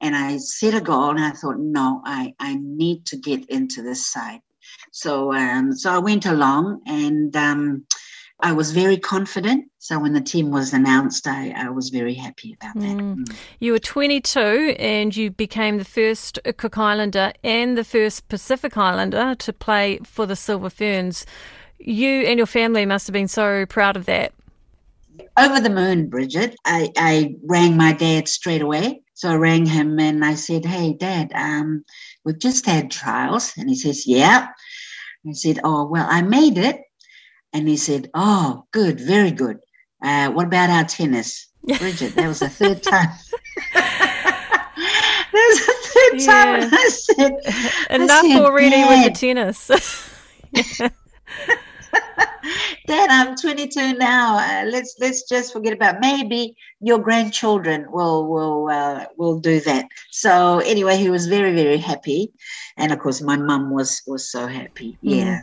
and 0.00 0.14
I 0.14 0.36
set 0.36 0.74
a 0.74 0.80
goal 0.80 1.10
and 1.10 1.20
I 1.20 1.32
thought, 1.32 1.58
no, 1.58 2.00
I, 2.04 2.34
I 2.38 2.56
need 2.60 3.04
to 3.06 3.16
get 3.16 3.44
into 3.50 3.82
this 3.82 4.06
side. 4.06 4.40
So 4.92 5.32
um, 5.32 5.72
so 5.72 5.90
I 5.90 5.98
went 5.98 6.24
along 6.24 6.82
and 6.86 7.34
um, 7.36 7.84
I 8.38 8.52
was 8.52 8.70
very 8.70 8.96
confident. 8.96 9.64
So 9.78 9.98
when 9.98 10.12
the 10.12 10.20
team 10.20 10.52
was 10.52 10.72
announced, 10.72 11.26
I, 11.26 11.50
I 11.50 11.68
was 11.70 11.88
very 11.88 12.14
happy 12.14 12.56
about 12.60 12.74
that. 12.74 12.96
Mm. 12.96 13.16
Mm. 13.16 13.36
You 13.58 13.72
were 13.72 13.80
22 13.80 14.76
and 14.78 15.16
you 15.16 15.32
became 15.32 15.78
the 15.78 15.84
first 15.84 16.38
Cook 16.56 16.78
Islander 16.78 17.32
and 17.42 17.76
the 17.76 17.84
first 17.84 18.28
Pacific 18.28 18.76
Islander 18.76 19.34
to 19.34 19.52
play 19.52 19.98
for 20.04 20.26
the 20.26 20.36
Silver 20.36 20.70
Ferns. 20.70 21.26
You 21.84 22.22
and 22.26 22.38
your 22.38 22.46
family 22.46 22.86
must 22.86 23.08
have 23.08 23.12
been 23.12 23.26
so 23.26 23.66
proud 23.66 23.96
of 23.96 24.04
that. 24.06 24.32
Over 25.36 25.60
the 25.60 25.70
moon, 25.70 26.08
Bridget. 26.08 26.54
I, 26.64 26.90
I 26.96 27.34
rang 27.44 27.76
my 27.76 27.92
dad 27.92 28.28
straight 28.28 28.62
away. 28.62 29.02
So 29.14 29.30
I 29.30 29.34
rang 29.34 29.66
him 29.66 29.98
and 29.98 30.24
I 30.24 30.34
said, 30.34 30.64
Hey, 30.64 30.92
Dad, 30.92 31.32
um, 31.34 31.84
we've 32.24 32.38
just 32.38 32.66
had 32.66 32.90
trials. 32.90 33.52
And 33.56 33.68
he 33.68 33.74
says, 33.74 34.06
Yeah. 34.06 34.46
I 35.28 35.32
said, 35.32 35.58
Oh, 35.64 35.84
well, 35.84 36.06
I 36.08 36.22
made 36.22 36.56
it 36.56 36.80
and 37.52 37.68
he 37.68 37.76
said, 37.76 38.10
Oh, 38.14 38.64
good, 38.72 39.00
very 39.00 39.32
good. 39.32 39.58
Uh, 40.02 40.30
what 40.30 40.46
about 40.46 40.70
our 40.70 40.84
tennis? 40.84 41.48
Bridget, 41.78 42.14
that 42.14 42.28
was 42.28 42.40
the 42.40 42.48
third 42.48 42.82
time. 42.82 43.10
that 43.74 44.58
was 45.32 45.66
the 45.66 45.74
third 45.88 46.20
yeah. 46.20 46.26
time. 46.26 46.70
I 46.72 46.88
said, 46.88 47.32
Enough 47.90 48.24
I 48.24 48.28
said, 48.28 48.40
already 48.40 48.70
Dad. 48.70 49.04
with 49.04 49.12
the 49.12 49.20
tennis. 49.20 49.70
I'm 53.22 53.36
22 53.36 53.98
now. 53.98 54.38
Uh, 54.38 54.64
let's 54.66 54.96
let's 54.98 55.28
just 55.28 55.52
forget 55.52 55.72
about 55.72 56.00
maybe 56.00 56.56
your 56.80 56.98
grandchildren 56.98 57.86
will 57.92 58.26
will 58.26 58.68
uh, 58.68 59.06
will 59.16 59.38
do 59.38 59.60
that. 59.60 59.86
So 60.10 60.58
anyway, 60.58 60.96
he 60.96 61.08
was 61.08 61.28
very 61.28 61.54
very 61.54 61.78
happy, 61.78 62.32
and 62.76 62.90
of 62.90 62.98
course 62.98 63.22
my 63.22 63.36
mum 63.36 63.70
was 63.70 64.02
was 64.08 64.28
so 64.28 64.48
happy. 64.48 64.98
Yeah. 65.02 65.42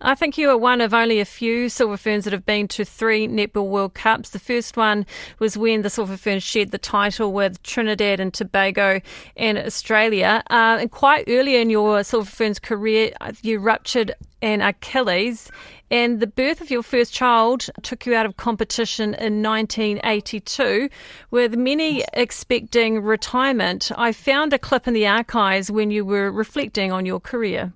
I 0.00 0.14
think 0.14 0.36
you 0.36 0.50
are 0.50 0.56
one 0.56 0.80
of 0.80 0.92
only 0.92 1.20
a 1.20 1.24
few 1.24 1.68
Silver 1.68 1.96
Ferns 1.96 2.24
that 2.24 2.32
have 2.32 2.44
been 2.44 2.68
to 2.68 2.84
three 2.84 3.26
Netball 3.26 3.68
World 3.68 3.94
Cups. 3.94 4.30
The 4.30 4.38
first 4.38 4.76
one 4.76 5.06
was 5.38 5.56
when 5.56 5.82
the 5.82 5.90
Silver 5.90 6.16
Ferns 6.16 6.42
shared 6.42 6.70
the 6.70 6.78
title 6.78 7.32
with 7.32 7.62
Trinidad 7.62 8.20
and 8.20 8.32
Tobago 8.32 9.00
and 9.36 9.58
Australia. 9.58 10.42
Uh, 10.50 10.78
and 10.80 10.90
quite 10.90 11.24
early 11.28 11.56
in 11.56 11.70
your 11.70 12.04
Silver 12.04 12.30
Ferns 12.30 12.58
career, 12.58 13.12
you 13.42 13.58
ruptured 13.58 14.14
an 14.42 14.60
Achilles, 14.60 15.50
and 15.90 16.20
the 16.20 16.26
birth 16.26 16.60
of 16.60 16.70
your 16.70 16.82
first 16.82 17.14
child 17.14 17.66
took 17.82 18.04
you 18.04 18.14
out 18.14 18.26
of 18.26 18.36
competition 18.36 19.14
in 19.14 19.42
1982, 19.42 20.90
with 21.30 21.56
many 21.56 22.04
expecting 22.12 23.00
retirement. 23.00 23.90
I 23.96 24.12
found 24.12 24.52
a 24.52 24.58
clip 24.58 24.86
in 24.86 24.92
the 24.92 25.06
archives 25.06 25.70
when 25.70 25.90
you 25.90 26.04
were 26.04 26.30
reflecting 26.30 26.92
on 26.92 27.06
your 27.06 27.20
career 27.20 27.72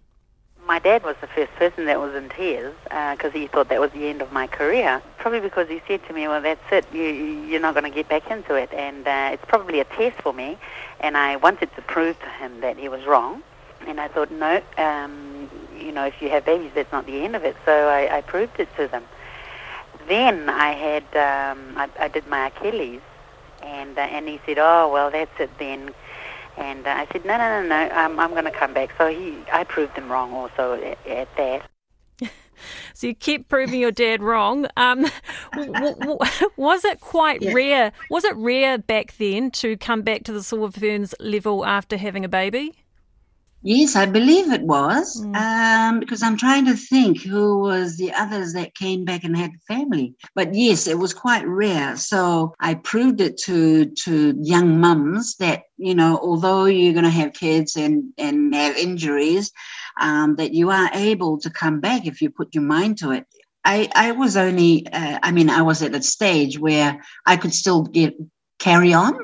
my 0.68 0.78
dad 0.78 1.02
was 1.02 1.16
the 1.22 1.26
first 1.26 1.50
person 1.54 1.86
that 1.86 1.98
was 1.98 2.14
in 2.14 2.28
tears 2.28 2.74
because 2.84 3.32
uh, 3.34 3.38
he 3.38 3.46
thought 3.46 3.70
that 3.70 3.80
was 3.80 3.90
the 3.92 4.06
end 4.06 4.20
of 4.20 4.30
my 4.32 4.46
career. 4.46 5.02
Probably 5.16 5.40
because 5.40 5.66
he 5.66 5.80
said 5.88 6.06
to 6.06 6.12
me, 6.12 6.28
"Well, 6.28 6.42
that's 6.42 6.60
it. 6.70 6.84
You, 6.92 7.04
you're 7.04 7.60
not 7.60 7.74
going 7.74 7.90
to 7.90 7.90
get 7.90 8.08
back 8.08 8.30
into 8.30 8.54
it." 8.54 8.70
And 8.74 9.08
uh, 9.08 9.30
it's 9.32 9.44
probably 9.46 9.80
a 9.80 9.84
test 9.84 10.20
for 10.20 10.34
me. 10.34 10.58
And 11.00 11.16
I 11.16 11.36
wanted 11.36 11.74
to 11.74 11.82
prove 11.82 12.20
to 12.20 12.28
him 12.28 12.60
that 12.60 12.76
he 12.76 12.90
was 12.90 13.06
wrong. 13.06 13.42
And 13.86 13.98
I 13.98 14.08
thought, 14.08 14.30
no, 14.30 14.60
um, 14.76 15.48
you 15.78 15.90
know, 15.90 16.04
if 16.04 16.20
you 16.20 16.28
have 16.28 16.44
babies, 16.44 16.72
that's 16.74 16.92
not 16.92 17.06
the 17.06 17.24
end 17.24 17.34
of 17.34 17.44
it. 17.44 17.56
So 17.64 17.88
I, 17.88 18.18
I 18.18 18.20
proved 18.20 18.60
it 18.60 18.68
to 18.76 18.88
them. 18.88 19.04
Then 20.06 20.50
I 20.50 20.72
had, 20.72 21.04
um, 21.16 21.78
I, 21.78 21.88
I 21.98 22.08
did 22.08 22.26
my 22.26 22.48
Achilles, 22.48 23.00
and 23.62 23.96
uh, 23.96 24.02
and 24.02 24.28
he 24.28 24.38
said, 24.44 24.58
"Oh, 24.58 24.90
well, 24.92 25.10
that's 25.10 25.40
it 25.40 25.50
then." 25.58 25.94
And 26.58 26.86
uh, 26.86 26.90
I 26.90 27.06
said, 27.12 27.24
no, 27.24 27.36
no, 27.38 27.62
no, 27.62 27.68
no, 27.68 27.96
um, 27.96 28.18
I'm 28.18 28.30
going 28.30 28.44
to 28.44 28.50
come 28.50 28.74
back. 28.74 28.90
So 28.98 29.08
he, 29.08 29.38
I 29.52 29.64
proved 29.64 29.96
him 29.96 30.10
wrong 30.10 30.32
also 30.32 30.74
at, 30.74 31.06
at 31.06 31.28
that. 31.36 31.70
so 32.94 33.06
you 33.06 33.14
keep 33.14 33.48
proving 33.48 33.80
your 33.80 33.92
dad 33.92 34.22
wrong. 34.22 34.66
Um, 34.76 35.06
w- 35.52 35.72
w- 35.72 36.18
was 36.56 36.84
it 36.84 37.00
quite 37.00 37.42
yeah. 37.42 37.52
rare? 37.52 37.92
Was 38.10 38.24
it 38.24 38.34
rare 38.36 38.76
back 38.76 39.16
then 39.18 39.52
to 39.52 39.76
come 39.76 40.02
back 40.02 40.24
to 40.24 40.32
the 40.32 40.42
Silver 40.42 40.78
Ferns 40.78 41.14
level 41.20 41.64
after 41.64 41.96
having 41.96 42.24
a 42.24 42.28
baby? 42.28 42.74
Yes, 43.62 43.96
I 43.96 44.06
believe 44.06 44.52
it 44.52 44.62
was, 44.62 45.20
mm. 45.20 45.34
um, 45.34 45.98
because 45.98 46.22
I'm 46.22 46.36
trying 46.36 46.64
to 46.66 46.74
think 46.76 47.22
who 47.22 47.58
was 47.58 47.96
the 47.96 48.12
others 48.12 48.52
that 48.52 48.76
came 48.76 49.04
back 49.04 49.24
and 49.24 49.36
had 49.36 49.50
family. 49.66 50.14
But 50.36 50.54
yes, 50.54 50.86
it 50.86 50.96
was 50.96 51.12
quite 51.12 51.46
rare. 51.46 51.96
So 51.96 52.54
I 52.60 52.74
proved 52.74 53.20
it 53.20 53.36
to 53.38 53.86
to 54.04 54.34
young 54.40 54.80
mums 54.80 55.36
that 55.36 55.62
you 55.76 55.94
know, 55.94 56.18
although 56.22 56.66
you're 56.66 56.92
going 56.92 57.04
to 57.04 57.10
have 57.10 57.32
kids 57.32 57.76
and 57.76 58.12
and 58.16 58.54
have 58.54 58.76
injuries, 58.76 59.50
um, 60.00 60.36
that 60.36 60.54
you 60.54 60.70
are 60.70 60.90
able 60.94 61.38
to 61.40 61.50
come 61.50 61.80
back 61.80 62.06
if 62.06 62.22
you 62.22 62.30
put 62.30 62.54
your 62.54 62.64
mind 62.64 62.98
to 62.98 63.10
it. 63.10 63.26
I 63.64 63.88
I 63.94 64.12
was 64.12 64.36
only, 64.36 64.86
uh, 64.86 65.18
I 65.20 65.32
mean, 65.32 65.50
I 65.50 65.62
was 65.62 65.82
at 65.82 65.96
a 65.96 66.02
stage 66.02 66.60
where 66.60 67.02
I 67.26 67.36
could 67.36 67.52
still 67.52 67.82
get 67.82 68.14
carry 68.60 68.92
on, 68.92 69.14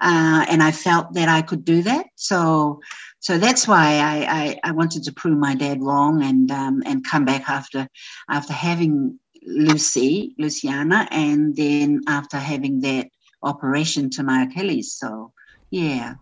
uh, 0.00 0.46
and 0.48 0.62
I 0.62 0.70
felt 0.70 1.14
that 1.14 1.28
I 1.28 1.42
could 1.42 1.64
do 1.64 1.82
that. 1.82 2.06
So 2.14 2.80
so 3.22 3.38
that's 3.38 3.68
why 3.68 3.98
I, 3.98 4.26
I, 4.40 4.60
I, 4.64 4.72
wanted 4.72 5.04
to 5.04 5.12
prove 5.12 5.38
my 5.38 5.54
dad 5.54 5.80
wrong 5.80 6.24
and 6.24 6.50
um, 6.50 6.82
and 6.84 7.04
come 7.04 7.24
back 7.24 7.48
after 7.48 7.88
after 8.28 8.52
having 8.52 9.20
Lucy, 9.46 10.34
Luciana, 10.38 11.06
and 11.12 11.54
then 11.54 12.00
after 12.08 12.36
having 12.36 12.80
that 12.80 13.06
operation 13.42 14.10
to 14.10 14.24
my 14.24 14.42
Achilles. 14.42 14.94
So 14.94 15.32
yeah. 15.70 16.14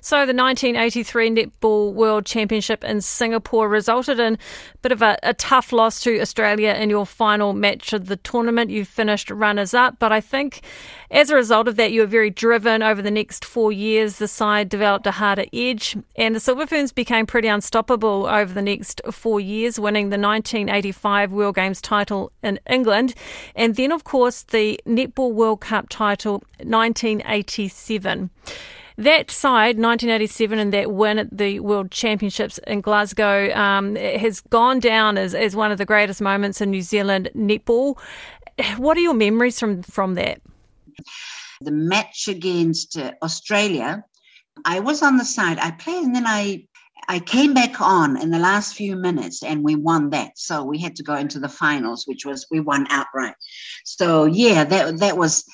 So 0.00 0.16
the 0.26 0.34
1983 0.34 1.30
Netball 1.30 1.92
World 1.92 2.26
Championship 2.26 2.84
in 2.84 3.00
Singapore 3.00 3.68
resulted 3.68 4.18
in 4.18 4.34
a 4.34 4.78
bit 4.82 4.92
of 4.92 5.02
a, 5.02 5.18
a, 5.22 5.34
tough 5.34 5.72
loss 5.72 6.00
to 6.02 6.20
Australia 6.20 6.72
in 6.72 6.90
your 6.90 7.06
final 7.06 7.52
match 7.52 7.92
of 7.92 8.06
the 8.06 8.16
tournament. 8.16 8.70
You 8.70 8.84
finished 8.84 9.30
runners 9.30 9.74
up, 9.74 9.98
but 9.98 10.12
I 10.12 10.20
think 10.20 10.62
as 11.10 11.28
a 11.28 11.34
result 11.34 11.66
of 11.66 11.76
that, 11.76 11.92
you 11.92 12.02
were 12.02 12.06
very 12.06 12.30
driven 12.30 12.82
over 12.82 13.02
the 13.02 13.10
next 13.10 13.44
four 13.44 13.72
years. 13.72 14.18
The 14.18 14.28
side 14.28 14.68
developed 14.68 15.06
a 15.06 15.10
harder 15.10 15.46
edge, 15.52 15.96
and 16.16 16.34
the 16.34 16.40
Silver 16.40 16.66
Ferns 16.66 16.92
became 16.92 17.26
pretty 17.26 17.48
unstoppable 17.48 18.26
over 18.26 18.52
the 18.52 18.62
next 18.62 19.00
four 19.10 19.40
years, 19.40 19.80
winning 19.80 20.10
the 20.10 20.18
1985 20.18 21.32
World 21.32 21.56
Games 21.56 21.80
title 21.80 22.30
in 22.42 22.60
England, 22.68 23.14
and 23.56 23.74
then, 23.74 23.92
of 23.92 24.04
course, 24.04 24.42
the 24.44 24.80
Netball 24.86 25.32
World 25.32 25.60
Cup 25.60 25.88
title 25.88 26.44
1987. 26.62 28.30
That 29.00 29.30
side, 29.30 29.78
1987, 29.78 30.58
and 30.58 30.72
that 30.72 30.92
win 30.92 31.18
at 31.18 31.36
the 31.36 31.60
World 31.60 31.90
Championships 31.90 32.58
in 32.66 32.80
Glasgow, 32.80 33.50
um, 33.54 33.96
has 33.96 34.40
gone 34.40 34.78
down 34.78 35.18
as, 35.18 35.34
as 35.34 35.56
one 35.56 35.72
of 35.72 35.78
the 35.78 35.86
greatest 35.86 36.20
moments 36.20 36.60
in 36.60 36.70
New 36.70 36.82
Zealand 36.82 37.30
netball. 37.34 37.98
What 38.76 38.96
are 38.96 39.00
your 39.00 39.14
memories 39.14 39.58
from, 39.58 39.82
from 39.82 40.14
that? 40.14 40.42
The 41.62 41.70
match 41.70 42.28
against 42.28 42.98
uh, 42.98 43.12
Australia 43.22 44.04
I 44.64 44.80
was 44.80 45.02
on 45.02 45.16
the 45.16 45.24
side. 45.24 45.58
I 45.58 45.70
played 45.70 46.04
and 46.04 46.14
then 46.14 46.26
I 46.26 46.66
I 47.08 47.18
came 47.18 47.54
back 47.54 47.80
on 47.80 48.20
in 48.20 48.30
the 48.30 48.38
last 48.38 48.74
few 48.74 48.94
minutes 48.94 49.42
and 49.42 49.64
we 49.64 49.74
won 49.74 50.10
that. 50.10 50.32
So 50.36 50.62
we 50.62 50.78
had 50.78 50.94
to 50.96 51.02
go 51.02 51.14
into 51.14 51.40
the 51.40 51.48
finals, 51.48 52.04
which 52.06 52.24
was 52.26 52.46
we 52.50 52.60
won 52.60 52.86
outright. 52.90 53.34
So 53.84 54.26
yeah, 54.26 54.64
that 54.64 54.98
that 54.98 55.16
was 55.16 55.44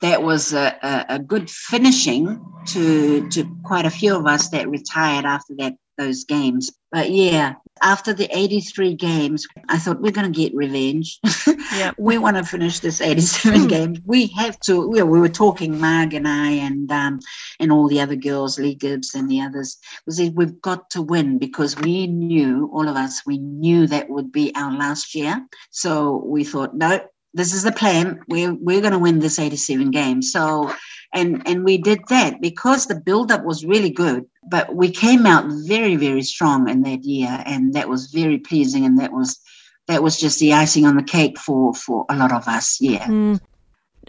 that 0.00 0.22
was 0.22 0.52
a, 0.52 0.76
a, 0.82 1.14
a 1.16 1.18
good 1.18 1.50
finishing 1.50 2.44
to 2.68 3.28
to 3.30 3.56
quite 3.64 3.86
a 3.86 3.90
few 3.90 4.16
of 4.16 4.26
us 4.26 4.48
that 4.50 4.68
retired 4.68 5.24
after 5.24 5.54
that 5.58 5.74
those 6.00 6.24
games. 6.24 6.72
But 6.90 7.10
yeah, 7.10 7.54
after 7.82 8.12
the 8.12 8.28
83 8.36 8.94
games, 8.94 9.46
I 9.68 9.78
thought 9.78 10.00
we're 10.00 10.12
going 10.12 10.32
to 10.32 10.36
get 10.36 10.54
revenge. 10.54 11.20
Yeah. 11.72 11.92
we 11.98 12.18
want 12.18 12.36
to 12.36 12.42
finish 12.42 12.80
this 12.80 13.00
87 13.00 13.66
games. 13.68 14.00
We 14.04 14.26
have 14.28 14.58
to. 14.60 14.88
We, 14.88 15.02
we 15.04 15.20
were 15.20 15.28
talking, 15.28 15.80
Marg 15.80 16.14
and 16.14 16.26
I, 16.26 16.50
and 16.50 16.90
um, 16.90 17.20
and 17.60 17.70
all 17.70 17.86
the 17.86 18.00
other 18.00 18.16
girls, 18.16 18.58
Leigh 18.58 18.74
Gibbs 18.74 19.14
and 19.14 19.30
the 19.30 19.40
others. 19.40 19.78
We 20.04 20.12
said 20.12 20.34
we've 20.34 20.60
got 20.60 20.90
to 20.90 21.02
win 21.02 21.38
because 21.38 21.76
we 21.78 22.08
knew, 22.08 22.68
all 22.74 22.88
of 22.88 22.96
us, 22.96 23.24
we 23.24 23.38
knew 23.38 23.86
that 23.86 24.10
would 24.10 24.32
be 24.32 24.52
our 24.56 24.72
last 24.72 25.14
year. 25.14 25.46
So 25.70 26.24
we 26.26 26.42
thought, 26.42 26.74
no, 26.74 27.00
this 27.34 27.52
is 27.52 27.62
the 27.62 27.72
plan. 27.72 28.20
We're 28.28 28.54
we're 28.54 28.80
going 28.80 28.92
to 28.92 28.98
win 28.98 29.20
this 29.20 29.38
87 29.38 29.90
game. 29.90 30.22
So, 30.22 30.72
and 31.12 31.42
and 31.46 31.64
we 31.64 31.78
did 31.78 32.00
that 32.08 32.40
because 32.40 32.86
the 32.86 32.94
build 32.94 33.30
up 33.30 33.44
was 33.44 33.64
really 33.64 33.90
good. 33.90 34.24
But 34.48 34.74
we 34.74 34.90
came 34.90 35.26
out 35.26 35.44
very 35.66 35.96
very 35.96 36.22
strong 36.22 36.68
in 36.68 36.82
that 36.82 37.04
year, 37.04 37.42
and 37.46 37.74
that 37.74 37.88
was 37.88 38.10
very 38.12 38.38
pleasing. 38.38 38.84
And 38.84 38.98
that 38.98 39.12
was 39.12 39.38
that 39.86 40.02
was 40.02 40.18
just 40.18 40.38
the 40.38 40.52
icing 40.52 40.86
on 40.86 40.96
the 40.96 41.02
cake 41.02 41.38
for 41.38 41.74
for 41.74 42.06
a 42.08 42.16
lot 42.16 42.32
of 42.32 42.46
us. 42.48 42.80
Yeah. 42.80 43.06
Mm. 43.06 43.40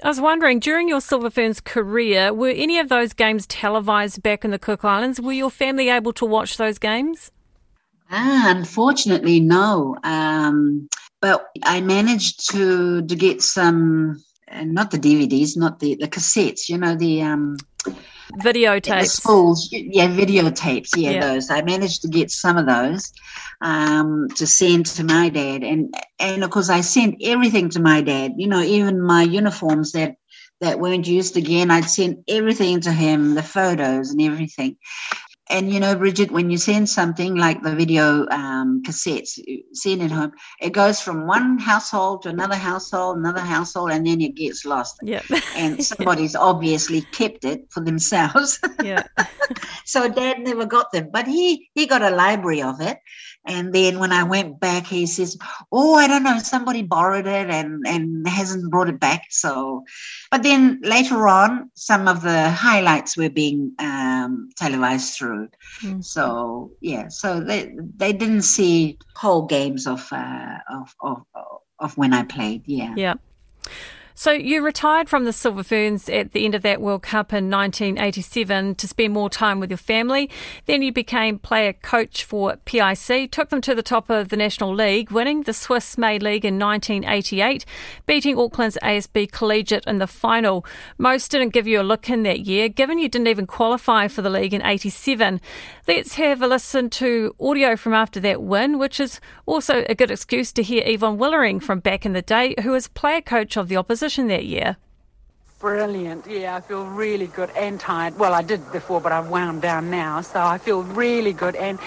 I 0.03 0.07
was 0.07 0.21
wondering, 0.21 0.59
during 0.59 0.87
your 0.87 1.01
Silver 1.01 1.29
Ferns 1.29 1.61
career, 1.61 2.33
were 2.33 2.49
any 2.49 2.79
of 2.79 2.89
those 2.89 3.13
games 3.13 3.45
televised 3.45 4.23
back 4.23 4.43
in 4.43 4.49
the 4.49 4.57
Cook 4.57 4.83
Islands? 4.83 5.21
Were 5.21 5.33
your 5.33 5.51
family 5.51 5.89
able 5.89 6.13
to 6.13 6.25
watch 6.25 6.57
those 6.57 6.79
games? 6.79 7.29
Ah, 8.09 8.51
unfortunately, 8.55 9.39
no. 9.39 9.95
Um, 10.03 10.89
but 11.21 11.47
I 11.63 11.81
managed 11.81 12.49
to 12.51 13.01
to 13.03 13.15
get 13.15 13.41
some, 13.41 14.21
uh, 14.51 14.63
not 14.63 14.91
the 14.91 14.97
DVDs, 14.97 15.55
not 15.55 15.79
the 15.79 15.95
the 15.95 16.07
cassettes. 16.07 16.67
You 16.67 16.77
know 16.79 16.95
the 16.95 17.21
um, 17.21 17.57
videotapes. 18.39 19.21
Schools, 19.21 19.69
yeah, 19.71 20.07
videotapes. 20.07 20.89
Yeah, 20.95 21.11
yeah, 21.11 21.19
those. 21.21 21.49
I 21.49 21.61
managed 21.61 22.01
to 22.01 22.07
get 22.07 22.31
some 22.31 22.57
of 22.57 22.65
those 22.65 23.13
um, 23.61 24.27
to 24.35 24.47
send 24.47 24.87
to 24.87 25.03
my 25.03 25.29
dad, 25.29 25.63
and 25.63 25.93
and 26.19 26.43
of 26.43 26.49
course 26.49 26.69
I 26.69 26.81
sent 26.81 27.15
everything 27.23 27.69
to 27.69 27.79
my 27.79 28.01
dad. 28.01 28.33
You 28.37 28.47
know, 28.47 28.61
even 28.61 29.01
my 29.01 29.21
uniforms 29.21 29.91
that 29.91 30.15
that 30.59 30.79
weren't 30.79 31.07
used 31.07 31.37
again. 31.37 31.71
I'd 31.71 31.89
sent 31.89 32.19
everything 32.27 32.81
to 32.81 32.91
him, 32.91 33.35
the 33.35 33.43
photos 33.43 34.11
and 34.11 34.21
everything 34.21 34.77
and 35.51 35.71
you 35.71 35.79
know, 35.79 35.95
Bridget, 35.95 36.31
when 36.31 36.49
you 36.49 36.57
send 36.57 36.89
something 36.89 37.35
like 37.35 37.61
the 37.61 37.75
video 37.75 38.27
um, 38.29 38.81
cassettes, 38.83 39.39
send 39.73 40.01
it 40.01 40.11
home, 40.11 40.31
it 40.59 40.71
goes 40.71 41.01
from 41.01 41.27
one 41.27 41.59
household 41.59 42.23
to 42.23 42.29
another 42.29 42.55
household, 42.55 43.17
another 43.17 43.41
household, 43.41 43.91
and 43.91 44.07
then 44.07 44.21
it 44.21 44.35
gets 44.35 44.65
lost. 44.65 44.97
Yeah. 45.03 45.21
and 45.55 45.83
somebody's 45.91 46.35
obviously 46.35 47.01
kept 47.01 47.45
it 47.45 47.65
for 47.69 47.81
themselves. 47.81 48.59
Yeah. 48.83 49.03
so 49.85 50.09
Dad 50.09 50.39
never 50.39 50.65
got 50.65 50.91
them, 50.91 51.09
but 51.11 51.27
he 51.27 51.69
he 51.73 51.85
got 51.85 52.01
a 52.01 52.09
library 52.09 52.61
of 52.61 52.81
it, 52.81 52.99
and 53.45 53.73
then 53.73 53.99
when 53.99 54.11
I 54.11 54.23
went 54.23 54.59
back, 54.59 54.85
he 54.85 55.05
says, 55.05 55.37
"Oh, 55.71 55.95
I 55.95 56.07
don't 56.07 56.23
know, 56.23 56.37
somebody 56.39 56.83
borrowed 56.83 57.27
it 57.27 57.49
and 57.49 57.85
and 57.87 58.27
hasn't 58.27 58.69
brought 58.71 58.89
it 58.89 58.99
back." 58.99 59.25
So, 59.29 59.83
but 60.29 60.43
then 60.43 60.79
later 60.83 61.27
on, 61.27 61.71
some 61.75 62.07
of 62.07 62.21
the 62.21 62.49
highlights 62.49 63.17
were 63.17 63.29
being 63.29 63.73
um, 63.79 64.49
televised 64.57 65.15
through. 65.15 65.49
Mm-hmm. 65.81 66.01
So 66.01 66.71
yeah, 66.81 67.07
so 67.07 67.39
they 67.39 67.73
they 67.97 68.13
didn't 68.13 68.43
see 68.43 68.97
whole 69.15 69.45
games 69.45 69.87
of 69.87 70.07
uh, 70.11 70.57
of, 70.69 70.95
of 71.01 71.23
of 71.79 71.97
when 71.97 72.13
I 72.13 72.23
played. 72.23 72.63
Yeah. 72.65 72.93
Yeah. 72.95 73.15
So 74.21 74.29
you 74.29 74.63
retired 74.63 75.09
from 75.09 75.25
the 75.25 75.33
Silver 75.33 75.63
Ferns 75.63 76.07
at 76.07 76.31
the 76.31 76.45
end 76.45 76.53
of 76.53 76.61
that 76.61 76.79
World 76.79 77.01
Cup 77.01 77.33
in 77.33 77.49
1987 77.49 78.75
to 78.75 78.87
spend 78.87 79.13
more 79.13 79.31
time 79.31 79.59
with 79.59 79.71
your 79.71 79.79
family. 79.79 80.29
Then 80.67 80.83
you 80.83 80.93
became 80.93 81.39
player 81.39 81.73
coach 81.73 82.23
for 82.23 82.55
PIC, 82.65 83.31
took 83.31 83.49
them 83.49 83.61
to 83.61 83.73
the 83.73 83.81
top 83.81 84.11
of 84.11 84.29
the 84.29 84.37
National 84.37 84.75
League, 84.75 85.09
winning 85.09 85.41
the 85.41 85.53
Swiss 85.53 85.97
May 85.97 86.19
League 86.19 86.45
in 86.45 86.59
1988, 86.59 87.65
beating 88.05 88.37
Auckland's 88.37 88.77
ASB 88.83 89.31
Collegiate 89.31 89.87
in 89.87 89.97
the 89.97 90.05
final. 90.05 90.63
Most 90.99 91.31
didn't 91.31 91.49
give 91.49 91.65
you 91.65 91.81
a 91.81 91.81
look 91.81 92.07
in 92.07 92.21
that 92.21 92.41
year, 92.41 92.69
given 92.69 92.99
you 92.99 93.09
didn't 93.09 93.27
even 93.27 93.47
qualify 93.47 94.07
for 94.07 94.21
the 94.21 94.29
league 94.29 94.53
in 94.53 94.63
87. 94.63 95.41
Let's 95.87 96.13
have 96.13 96.43
a 96.43 96.47
listen 96.47 96.91
to 96.91 97.35
audio 97.39 97.75
from 97.75 97.95
after 97.95 98.19
that 98.19 98.43
win, 98.43 98.77
which 98.77 98.99
is 98.99 99.19
also 99.47 99.83
a 99.89 99.95
good 99.95 100.11
excuse 100.11 100.51
to 100.53 100.61
hear 100.61 100.83
Yvonne 100.85 101.17
Willering 101.17 101.59
from 101.59 101.79
back 101.79 102.05
in 102.05 102.13
the 102.13 102.21
day, 102.21 102.53
who 102.61 102.69
was 102.69 102.87
player 102.87 103.21
coach 103.21 103.57
of 103.57 103.67
the 103.67 103.77
opposition 103.77 104.10
position 104.11 104.27
that 104.27 104.45
year? 104.45 104.75
Brilliant. 105.59 106.25
Yeah, 106.27 106.55
I 106.55 106.61
feel 106.61 106.85
really 106.85 107.27
good 107.27 107.51
and 107.51 107.79
tired. 107.79 108.17
Well, 108.17 108.33
I 108.33 108.41
did 108.41 108.59
before, 108.71 108.99
but 108.99 109.11
I've 109.11 109.29
wound 109.29 109.61
down 109.61 109.91
now, 109.91 110.21
so 110.21 110.41
I 110.41 110.57
feel 110.57 110.81
really 110.81 111.33
good. 111.33 111.55
And 111.55 111.77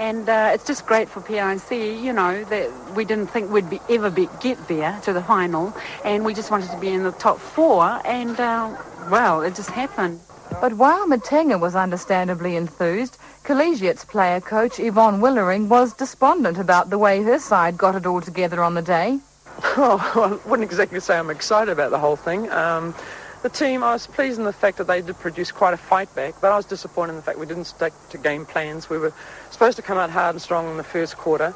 and 0.00 0.28
uh, 0.28 0.50
it's 0.52 0.66
just 0.66 0.84
great 0.84 1.08
for 1.08 1.20
PIC, 1.20 1.70
you 1.70 2.12
know, 2.12 2.42
that 2.44 2.68
we 2.96 3.04
didn't 3.04 3.28
think 3.28 3.52
we'd 3.52 3.70
be 3.70 3.78
ever 3.88 4.10
be, 4.10 4.28
get 4.40 4.58
there 4.66 4.98
to 5.04 5.12
the 5.12 5.22
final, 5.22 5.72
and 6.04 6.24
we 6.24 6.34
just 6.34 6.50
wanted 6.50 6.70
to 6.70 6.78
be 6.80 6.88
in 6.88 7.04
the 7.04 7.12
top 7.12 7.38
four, 7.38 8.00
and 8.04 8.40
uh, 8.40 8.76
well, 9.10 9.42
it 9.42 9.54
just 9.54 9.70
happened. 9.70 10.18
But 10.60 10.72
while 10.72 11.06
Matenga 11.06 11.60
was 11.60 11.76
understandably 11.76 12.56
enthused, 12.56 13.16
Collegiate's 13.44 14.04
player 14.04 14.40
coach 14.40 14.80
Yvonne 14.80 15.20
Willering 15.20 15.68
was 15.68 15.94
despondent 15.94 16.58
about 16.58 16.90
the 16.90 16.98
way 16.98 17.22
her 17.22 17.38
side 17.38 17.78
got 17.78 17.94
it 17.94 18.06
all 18.06 18.20
together 18.20 18.60
on 18.60 18.74
the 18.74 18.82
day. 18.82 19.20
Oh, 19.76 20.12
well, 20.16 20.40
I 20.44 20.48
wouldn't 20.48 20.68
exactly 20.68 21.00
say 21.00 21.18
I'm 21.18 21.30
excited 21.30 21.70
about 21.70 21.90
the 21.90 21.98
whole 21.98 22.16
thing. 22.16 22.50
Um, 22.50 22.94
the 23.42 23.48
team, 23.48 23.82
I 23.82 23.92
was 23.92 24.06
pleased 24.06 24.38
in 24.38 24.44
the 24.44 24.52
fact 24.52 24.78
that 24.78 24.86
they 24.86 25.00
did 25.00 25.18
produce 25.18 25.52
quite 25.52 25.74
a 25.74 25.76
fight 25.76 26.14
back, 26.14 26.34
but 26.40 26.52
I 26.52 26.56
was 26.56 26.66
disappointed 26.66 27.10
in 27.10 27.16
the 27.16 27.22
fact 27.22 27.38
we 27.38 27.46
didn't 27.46 27.64
stick 27.64 27.92
to 28.10 28.18
game 28.18 28.46
plans. 28.46 28.90
We 28.90 28.98
were 28.98 29.12
supposed 29.50 29.76
to 29.76 29.82
come 29.82 29.98
out 29.98 30.10
hard 30.10 30.34
and 30.34 30.42
strong 30.42 30.70
in 30.70 30.76
the 30.76 30.84
first 30.84 31.16
quarter. 31.16 31.54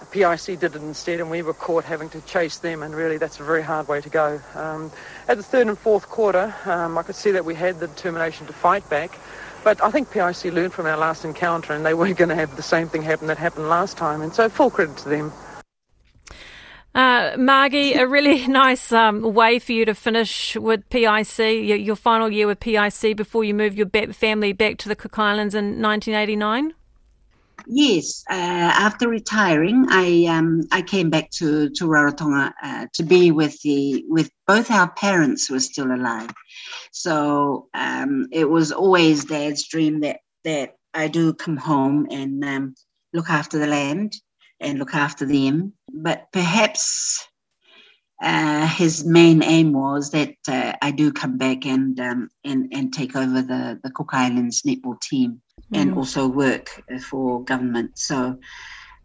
The 0.00 0.06
PIC 0.06 0.60
did 0.60 0.76
it 0.76 0.82
instead, 0.82 1.20
and 1.20 1.30
we 1.30 1.42
were 1.42 1.54
caught 1.54 1.84
having 1.84 2.08
to 2.10 2.20
chase 2.22 2.58
them, 2.58 2.82
and 2.82 2.94
really 2.94 3.16
that's 3.18 3.40
a 3.40 3.42
very 3.42 3.62
hard 3.62 3.88
way 3.88 4.00
to 4.00 4.08
go. 4.08 4.40
Um, 4.54 4.92
at 5.28 5.36
the 5.36 5.42
third 5.42 5.66
and 5.66 5.78
fourth 5.78 6.08
quarter, 6.08 6.54
um, 6.66 6.98
I 6.98 7.02
could 7.02 7.16
see 7.16 7.30
that 7.32 7.44
we 7.44 7.54
had 7.54 7.80
the 7.80 7.88
determination 7.88 8.46
to 8.46 8.52
fight 8.52 8.88
back, 8.88 9.18
but 9.64 9.82
I 9.82 9.90
think 9.90 10.10
PIC 10.10 10.52
learned 10.52 10.72
from 10.72 10.86
our 10.86 10.96
last 10.96 11.24
encounter, 11.24 11.72
and 11.72 11.84
they 11.84 11.94
weren't 11.94 12.16
going 12.18 12.28
to 12.28 12.34
have 12.34 12.56
the 12.56 12.62
same 12.62 12.88
thing 12.88 13.02
happen 13.02 13.26
that 13.28 13.38
happened 13.38 13.68
last 13.68 13.96
time, 13.96 14.22
and 14.22 14.34
so 14.34 14.48
full 14.48 14.70
credit 14.70 14.96
to 14.98 15.08
them. 15.08 15.32
Uh, 16.96 17.36
Margie, 17.36 17.92
a 17.92 18.06
really 18.06 18.46
nice 18.48 18.90
um, 18.90 19.20
way 19.34 19.58
for 19.58 19.72
you 19.72 19.84
to 19.84 19.94
finish 19.94 20.56
with 20.56 20.88
PIC, 20.88 21.38
your, 21.38 21.76
your, 21.76 21.94
final 21.94 22.30
year 22.30 22.46
with 22.46 22.58
PIC 22.58 23.14
before 23.14 23.44
you 23.44 23.52
move 23.52 23.76
your 23.76 23.86
family 24.14 24.54
back 24.54 24.78
to 24.78 24.88
the 24.88 24.96
Cook 24.96 25.18
Islands 25.18 25.54
in 25.54 25.82
1989. 25.82 26.72
Yes, 27.66 28.24
uh, 28.30 28.32
after 28.32 29.10
retiring, 29.10 29.86
I 29.90 30.24
um, 30.26 30.62
I 30.72 30.80
came 30.80 31.10
back 31.10 31.30
to 31.32 31.68
to 31.70 31.84
Rarotonga 31.84 32.52
uh, 32.62 32.86
to 32.94 33.02
be 33.02 33.30
with 33.30 33.60
the 33.60 34.04
with 34.08 34.30
both 34.46 34.70
our 34.70 34.90
parents 34.90 35.46
who 35.46 35.54
were 35.54 35.60
still 35.60 35.92
alive. 35.92 36.30
So 36.92 37.68
um, 37.74 38.28
it 38.30 38.48
was 38.48 38.72
always 38.72 39.24
Dad's 39.24 39.68
dream 39.68 40.00
that 40.00 40.20
that 40.44 40.76
I 40.94 41.08
do 41.08 41.34
come 41.34 41.56
home 41.56 42.06
and 42.10 42.42
um, 42.44 42.74
look 43.12 43.28
after 43.28 43.58
the 43.58 43.66
land 43.66 44.14
and 44.60 44.78
look 44.78 44.94
after 44.94 45.26
them. 45.26 45.72
But 45.92 46.26
perhaps 46.32 47.26
uh, 48.22 48.66
his 48.66 49.04
main 49.04 49.42
aim 49.42 49.72
was 49.72 50.10
that 50.10 50.34
uh, 50.48 50.72
I 50.80 50.90
do 50.90 51.12
come 51.12 51.36
back 51.36 51.66
and 51.66 51.98
um, 52.00 52.28
and 52.44 52.72
and 52.72 52.92
take 52.92 53.14
over 53.14 53.42
the 53.42 53.78
the 53.82 53.90
Cook 53.90 54.10
Islands 54.12 54.62
netball 54.62 55.00
team 55.00 55.42
mm. 55.72 55.80
and 55.80 55.94
also 55.94 56.26
work 56.26 56.82
for 57.02 57.44
government. 57.44 57.98
So. 57.98 58.38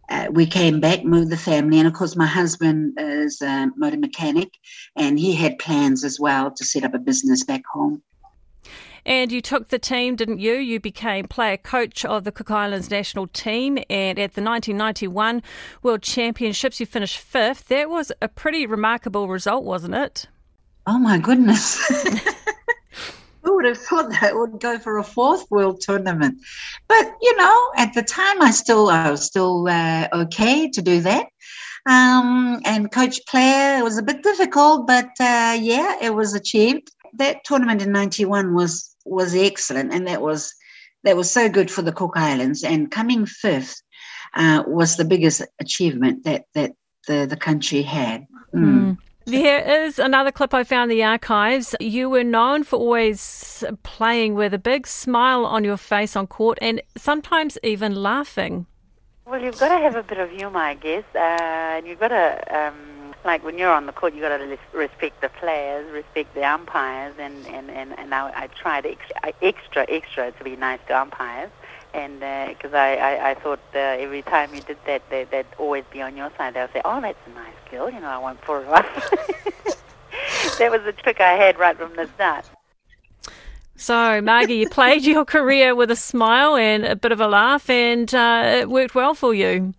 Uh, 0.10 0.28
we 0.30 0.46
came 0.46 0.82
back, 0.82 1.06
moved 1.06 1.30
the 1.30 1.38
family, 1.38 1.80
and 1.80 1.88
of 1.88 1.94
course, 1.94 2.18
my 2.18 2.26
husband 2.26 2.94
is 3.00 3.42
a 3.42 3.72
motor 3.78 3.96
mechanic, 3.98 4.50
and 4.98 5.18
he 5.18 5.34
had 5.34 5.58
plans 5.58 6.04
as 6.04 6.20
well 6.20 6.52
to 6.52 6.66
set 6.66 6.84
up 6.84 6.94
a 6.94 7.00
business 7.00 7.46
back 7.46 7.62
home. 7.72 8.04
And 9.06 9.32
you 9.32 9.42
took 9.42 9.70
the 9.70 9.80
team, 9.80 10.16
didn't 10.16 10.40
you? 10.40 10.54
You 10.54 10.80
became 10.80 11.28
player 11.28 11.58
coach 11.58 12.06
of 12.06 12.24
the 12.24 12.32
Cook 12.32 12.52
Islands 12.52 12.90
national 12.90 13.28
team. 13.28 13.78
And 13.90 14.20
at 14.20 14.34
the 14.34 14.42
1991 14.42 15.42
World 15.82 16.02
Championships, 16.02 16.80
you 16.80 16.86
finished 16.86 17.18
fifth. 17.18 17.68
That 17.68 17.90
was 17.90 18.12
a 18.22 18.28
pretty 18.28 18.66
remarkable 18.66 19.28
result, 19.28 19.64
wasn't 19.64 19.96
it? 19.96 20.28
Oh, 20.86 21.00
my 21.00 21.18
goodness. 21.18 21.80
Who 23.44 23.56
would 23.56 23.66
have 23.66 23.78
thought 23.78 24.12
that 24.22 24.36
would 24.36 24.60
go 24.60 24.78
for 24.78 25.00
a 25.00 25.04
fourth 25.04 25.50
world 25.50 25.82
tournament? 25.82 26.40
But 26.88 27.16
you 27.22 27.36
know, 27.38 27.72
at 27.76 27.94
the 27.94 28.04
time, 28.04 28.42
I 28.42 28.52
still 28.52 28.90
I 28.90 29.10
was 29.10 29.26
still 29.26 29.68
uh, 29.68 30.08
okay 30.14 30.70
to 30.70 30.82
do 30.82 31.02
that. 31.02 31.26
Um, 31.88 32.62
and 32.66 32.92
coach 32.92 33.20
player 33.26 33.80
it 33.80 33.84
was 33.84 33.98
a 33.98 34.04
bit 34.04 34.22
difficult, 34.22 34.86
but 34.86 35.10
uh, 35.20 35.58
yeah, 35.60 35.98
it 36.02 36.14
was 36.14 36.36
achieved. 36.36 36.92
That 37.14 37.44
tournament 37.44 37.82
in 37.82 37.92
'91 37.92 38.54
was 38.54 38.91
was 39.06 39.36
excellent, 39.36 39.94
and 39.94 40.08
that 40.08 40.22
was 40.22 40.54
that 41.04 41.16
was 41.16 41.32
so 41.32 41.50
good 41.50 41.72
for 41.72 41.82
the 41.82 41.92
Cook 41.92 42.14
Islands. 42.16 42.64
And 42.64 42.92
coming 42.92 43.26
fifth 43.26 43.82
uh, 44.36 44.64
was 44.68 44.98
the 44.98 45.06
biggest 45.06 45.42
achievement 45.60 46.24
that 46.26 46.46
that 46.54 46.74
the 47.08 47.26
the 47.26 47.38
country 47.38 47.82
had. 47.82 48.26
Mm. 48.54 48.98
There 49.26 49.86
is 49.86 50.00
another 50.00 50.32
clip 50.32 50.54
I 50.54 50.64
found 50.64 50.92
in 50.92 50.98
the 50.98 51.04
archives. 51.04 51.76
You 51.80 52.10
were 52.10 52.24
known 52.24 52.64
for 52.64 52.78
always 52.78 53.64
playing 53.84 54.34
with 54.34 54.54
a 54.54 54.58
big 54.58 54.88
smile 54.88 55.46
on 55.46 55.64
your 55.64 55.78
face 55.78 56.16
on 56.16 56.26
court 56.28 56.58
and 56.62 56.82
sometimes 56.98 57.58
even 57.64 57.96
laughing. 57.96 58.66
Well, 59.26 59.42
you've 59.42 59.60
got 59.60 59.70
to 59.70 59.82
have 59.82 59.96
a 59.96 60.04
bit 60.04 60.18
of 60.18 60.32
humour, 60.32 60.60
I 60.60 60.74
guess, 60.74 61.04
uh, 61.16 61.20
and 61.20 61.88
you've 61.88 62.00
got 62.00 62.10
to, 62.10 62.68
um, 62.68 62.76
like 63.24 63.44
when 63.44 63.58
you're 63.58 63.72
on 63.72 63.86
the 63.86 63.92
court, 63.92 64.14
you've 64.14 64.24
got 64.24 64.38
to 64.38 64.58
respect 64.74 65.22
the 65.22 65.30
players, 65.30 65.92
respect 65.92 66.34
the 66.34 66.44
umpires, 66.44 67.14
and, 67.20 67.46
and, 67.48 67.70
and, 67.70 67.98
and 67.98 68.14
I, 68.14 68.32
I 68.36 68.48
tried 68.48 68.86
extra, 68.86 69.34
extra, 69.42 69.86
extra 69.90 70.32
to 70.32 70.44
be 70.44 70.56
nice 70.56 70.80
to 70.88 71.00
umpires 71.00 71.52
and 71.94 72.20
because 72.50 72.74
uh, 72.74 72.78
I, 72.78 72.96
I, 72.96 73.30
I 73.32 73.34
thought 73.36 73.60
uh, 73.76 73.80
every 73.80 74.22
time 74.22 74.54
you 74.54 74.62
did 74.62 74.78
that, 74.86 75.02
they, 75.10 75.28
would 75.32 75.46
always 75.58 75.84
be 75.92 76.02
on 76.02 76.16
your 76.16 76.32
side. 76.38 76.54
They'll 76.54 76.70
say, 76.70 76.82
"Oh, 76.86 77.02
that's 77.02 77.18
a 77.28 77.30
nice 77.32 77.54
girl," 77.70 77.90
you 77.90 78.00
know. 78.00 78.08
I 78.08 78.18
won't 78.18 78.42
pull 78.42 78.62
her 78.62 78.76
up. 78.76 78.86
that 80.58 80.72
was 80.72 80.84
the 80.84 80.94
trick 80.94 81.20
I 81.20 81.34
had 81.34 81.60
right 81.60 81.78
from 81.78 81.96
the 81.96 82.08
start. 82.16 82.50
So, 83.76 84.22
Margie, 84.22 84.56
you 84.56 84.70
played 84.70 85.04
your 85.04 85.26
career 85.26 85.74
with 85.74 85.90
a 85.90 85.96
smile 85.96 86.56
and 86.56 86.86
a 86.86 86.96
bit 86.96 87.12
of 87.12 87.20
a 87.20 87.28
laugh, 87.28 87.70
and 87.70 88.14
uh, 88.14 88.60
it 88.60 88.70
worked 88.70 88.96
well 88.96 89.14
for 89.14 89.34
you. 89.34 89.74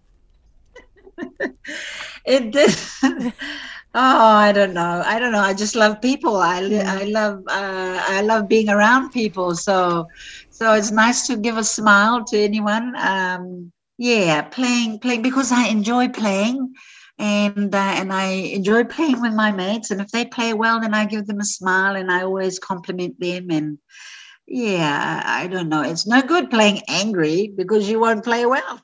it 2.27 2.53
did. 2.53 3.33
Oh, 3.95 4.01
I 4.37 4.53
don't 4.53 4.73
know. 4.73 5.03
I 5.05 5.19
don't 5.19 5.33
know. 5.33 5.41
I 5.41 5.53
just 5.53 5.77
love 5.77 6.01
people. 6.01 6.37
I, 6.37 6.61
yeah. 6.61 6.85
I 6.87 7.05
love 7.05 7.41
uh, 7.47 8.03
I 8.09 8.23
love 8.23 8.49
being 8.49 8.71
around 8.71 9.11
people. 9.11 9.55
So 9.55 10.07
so 10.49 10.73
it's 10.73 10.91
nice 10.91 11.27
to 11.27 11.37
give 11.37 11.59
a 11.59 11.65
smile 11.65 12.25
to 12.25 12.39
anyone. 12.39 12.95
Um, 12.97 13.71
yeah, 13.99 14.43
playing 14.43 15.01
playing 15.01 15.23
because 15.23 15.53
I 15.53 15.69
enjoy 15.69 16.09
playing, 16.09 16.73
and 17.19 17.75
uh, 17.75 17.79
and 17.79 18.15
I 18.15 18.29
enjoy 18.57 18.85
playing 18.85 19.21
with 19.21 19.35
my 19.35 19.53
mates. 19.53 19.91
And 19.91 20.01
if 20.01 20.09
they 20.09 20.25
play 20.25 20.55
well, 20.55 20.81
then 20.81 20.95
I 20.95 21.05
give 21.05 21.27
them 21.27 21.41
a 21.41 21.45
smile, 21.45 21.95
and 21.95 22.11
I 22.11 22.23
always 22.23 22.59
compliment 22.59 23.21
them. 23.21 23.51
And 23.51 23.79
yeah, 24.47 25.23
I 25.25 25.49
don't 25.49 25.69
know. 25.69 25.83
It's 25.83 26.07
no 26.07 26.23
good 26.23 26.51
playing 26.51 26.83
angry 26.89 27.53
because 27.57 27.91
you 27.91 28.01
won't 28.01 28.25
play 28.25 28.47
well. 28.47 28.83